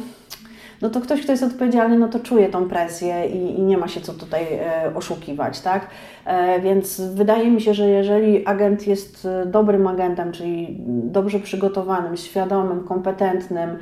no 0.81 0.89
to 0.89 1.01
ktoś, 1.01 1.21
kto 1.21 1.31
jest 1.31 1.43
odpowiedzialny, 1.43 1.99
no 1.99 2.07
to 2.07 2.19
czuje 2.19 2.49
tą 2.49 2.69
presję 2.69 3.27
i, 3.27 3.59
i 3.59 3.61
nie 3.61 3.77
ma 3.77 3.87
się 3.87 4.01
co 4.01 4.13
tutaj 4.13 4.43
e, 4.53 4.95
oszukiwać, 4.95 5.59
tak? 5.59 5.87
E, 6.25 6.59
więc 6.59 7.01
wydaje 7.01 7.51
mi 7.51 7.61
się, 7.61 7.73
że 7.73 7.89
jeżeli 7.89 8.47
agent 8.47 8.87
jest 8.87 9.27
dobrym 9.45 9.87
agentem, 9.87 10.31
czyli 10.31 10.77
dobrze 10.87 11.39
przygotowanym, 11.39 12.17
świadomym, 12.17 12.83
kompetentnym, 12.83 13.77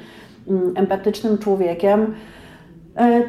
mm, 0.48 0.74
empatycznym 0.76 1.38
człowiekiem, 1.38 2.14
E, 2.14 2.39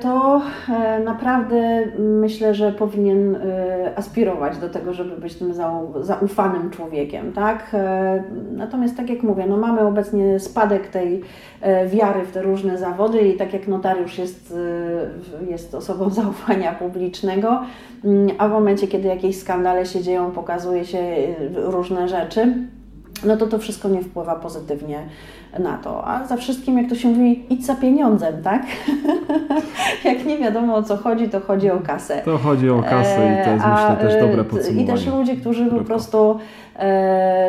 to 0.00 0.42
e, 0.68 1.00
naprawdę 1.00 1.86
myślę, 1.98 2.54
że 2.54 2.72
powinien 2.72 3.36
e, 3.36 3.92
aspirować 3.96 4.58
do 4.58 4.68
tego, 4.68 4.92
żeby 4.92 5.16
być 5.16 5.34
tym 5.34 5.54
zaufanym 6.00 6.70
człowiekiem, 6.70 7.32
tak? 7.32 7.76
Natomiast 8.52 8.96
tak 8.96 9.10
jak 9.10 9.22
mówię, 9.22 9.46
no 9.46 9.56
mamy 9.56 9.80
obecnie 9.80 10.40
spadek 10.40 10.88
tej 10.88 11.22
wiary 11.86 12.24
w 12.24 12.32
te 12.32 12.42
różne 12.42 12.78
zawody 12.78 13.20
i 13.20 13.36
tak 13.36 13.52
jak 13.52 13.68
notariusz 13.68 14.18
jest, 14.18 14.54
jest 15.50 15.74
osobą 15.74 16.10
zaufania 16.20 16.72
publicznego, 16.72 17.60
mm, 18.04 18.28
a 18.38 18.48
w 18.48 18.50
momencie, 18.50 18.88
kiedy 18.88 19.08
jakieś 19.08 19.38
skandale 19.38 19.86
się 19.86 20.02
dzieją, 20.02 20.30
pokazuje 20.30 20.84
się 20.84 21.00
różne 21.54 22.08
rzeczy, 22.08 22.54
no 23.24 23.36
to 23.36 23.46
to 23.46 23.58
wszystko 23.58 23.88
nie 23.88 24.02
wpływa 24.02 24.34
pozytywnie 24.34 24.98
na 25.58 25.78
to. 25.78 26.08
A 26.08 26.26
za 26.26 26.36
wszystkim, 26.36 26.78
jak 26.78 26.88
to 26.88 26.94
się 26.94 27.08
mówi, 27.08 27.44
idź 27.50 27.66
za 27.66 27.74
pieniądzem, 27.74 28.42
tak? 28.42 28.62
jak 30.04 30.24
nie 30.26 30.38
wiadomo 30.38 30.74
o 30.74 30.82
co 30.82 30.96
chodzi, 30.96 31.28
to 31.28 31.40
chodzi 31.40 31.70
o 31.70 31.80
kasę. 31.80 32.22
To 32.24 32.38
chodzi 32.38 32.70
o 32.70 32.82
kasę 32.82 33.40
i 33.40 33.44
to 33.44 33.50
jest 33.50 33.66
myślę 33.66 33.96
też 34.00 34.14
e, 34.14 34.20
dobre 34.20 34.44
podsumowanie. 34.44 34.84
I 34.84 34.86
też 34.86 35.06
ludzie, 35.06 35.36
którzy 35.36 35.66
po 35.66 35.84
prostu 35.84 36.38
e, 36.69 36.69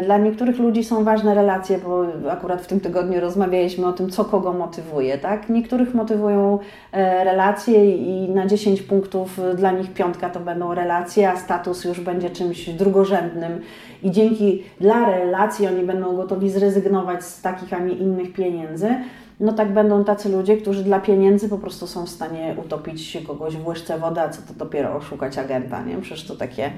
dla 0.04 0.18
niektórych 0.18 0.60
ludzi 0.60 0.84
są 0.84 1.04
ważne 1.04 1.34
relacje, 1.34 1.78
bo 1.78 2.06
akurat 2.32 2.62
w 2.62 2.68
tym 2.68 2.80
tygodniu 2.80 3.20
rozmawialiśmy 3.20 3.88
o 3.88 3.94
tym, 3.94 4.10
co 4.10 4.26
kogo 4.26 4.54
motywuje, 4.54 5.18
tak? 5.18 5.50
Niektórych 5.50 5.94
motywują 5.94 6.60
e, 6.92 7.24
relacje 7.24 7.96
i 7.96 8.30
na 8.30 8.46
10 8.48 8.82
punktów 8.82 9.40
dla 9.56 9.72
nich 9.72 9.94
piątka 9.94 10.30
to 10.30 10.40
będą 10.40 10.74
relacje, 10.74 11.30
a 11.30 11.38
status 11.38 11.86
już 11.86 12.00
będzie 12.00 12.30
czymś 12.30 12.70
drugorzędnym 12.70 13.62
i 14.04 14.12
dzięki 14.12 14.64
dla 14.80 15.10
relacji 15.10 15.68
oni 15.68 15.84
będą 15.84 16.16
gotowi 16.16 16.50
zrezygnować 16.50 17.24
z 17.24 17.42
takich, 17.42 17.74
a 17.74 17.80
nie 17.80 17.94
innych 17.94 18.34
pieniędzy, 18.34 18.96
no 19.40 19.54
tak 19.54 19.74
będą 19.74 20.04
tacy 20.04 20.30
ludzie, 20.30 20.58
którzy 20.58 20.84
dla 20.84 21.00
pieniędzy 21.00 21.50
po 21.50 21.58
prostu 21.58 21.88
są 21.88 22.06
w 22.06 22.10
stanie 22.10 22.56
utopić 22.66 23.18
kogoś 23.28 23.58
w 23.58 23.68
łyżce 23.68 23.98
wody, 23.98 24.22
a 24.22 24.30
co 24.30 24.42
to 24.42 24.54
dopiero 24.54 24.96
oszukać 24.96 25.38
agenta, 25.38 25.84
nie? 25.84 25.98
Przecież 25.98 26.28
to 26.28 26.36
takie 26.36 26.72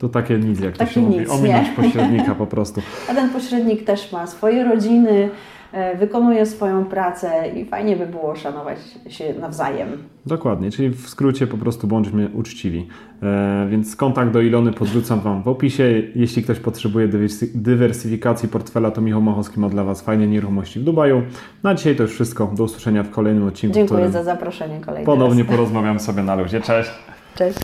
To 0.00 0.08
takie 0.08 0.38
nic, 0.38 0.60
jak 0.60 0.76
to 0.76 0.86
się 0.86 1.00
mówi, 1.00 1.18
nic, 1.18 1.30
ominąć 1.30 1.68
nie? 1.68 1.74
pośrednika 1.84 2.34
po 2.34 2.46
prostu. 2.46 2.82
A 3.10 3.14
ten 3.14 3.30
pośrednik 3.30 3.84
też 3.84 4.12
ma 4.12 4.26
swoje 4.26 4.64
rodziny, 4.64 5.30
e, 5.72 5.96
wykonuje 5.96 6.46
swoją 6.46 6.84
pracę 6.84 7.30
i 7.56 7.64
fajnie 7.64 7.96
by 7.96 8.06
było 8.06 8.36
szanować 8.36 8.78
się 9.08 9.34
nawzajem. 9.40 9.88
Dokładnie, 10.26 10.70
czyli 10.70 10.88
w 10.88 11.08
skrócie 11.08 11.46
po 11.46 11.58
prostu 11.58 11.86
bądźmy 11.86 12.28
uczciwi. 12.34 12.88
E, 13.22 13.66
więc 13.70 13.96
kontakt 13.96 14.30
do 14.30 14.40
Ilony 14.40 14.72
podrzucam 14.72 15.20
Wam 15.20 15.42
w 15.42 15.48
opisie. 15.48 15.84
Jeśli 16.14 16.42
ktoś 16.42 16.58
potrzebuje 16.60 17.08
dywersy- 17.08 17.48
dywersyfikacji 17.54 18.48
portfela, 18.48 18.90
to 18.90 19.00
Michał 19.00 19.22
Machowski 19.22 19.60
ma 19.60 19.68
dla 19.68 19.84
Was 19.84 20.02
fajne 20.02 20.26
nieruchomości 20.26 20.80
w 20.80 20.84
Dubaju. 20.84 21.22
Na 21.62 21.74
dzisiaj 21.74 21.96
to 21.96 22.02
już 22.02 22.12
wszystko. 22.12 22.50
Do 22.56 22.64
usłyszenia 22.64 23.02
w 23.02 23.10
kolejnym 23.10 23.44
odcinku, 23.46 23.74
Dziękuję 23.74 24.10
za 24.10 24.24
zaproszenie 24.24 24.80
kolejny 24.80 25.06
ponownie 25.06 25.42
raz. 25.42 25.50
porozmawiam 25.50 26.00
sobie 26.00 26.22
na 26.22 26.34
luzie. 26.34 26.60
Cześć! 26.60 26.90
Cześć. 27.34 27.58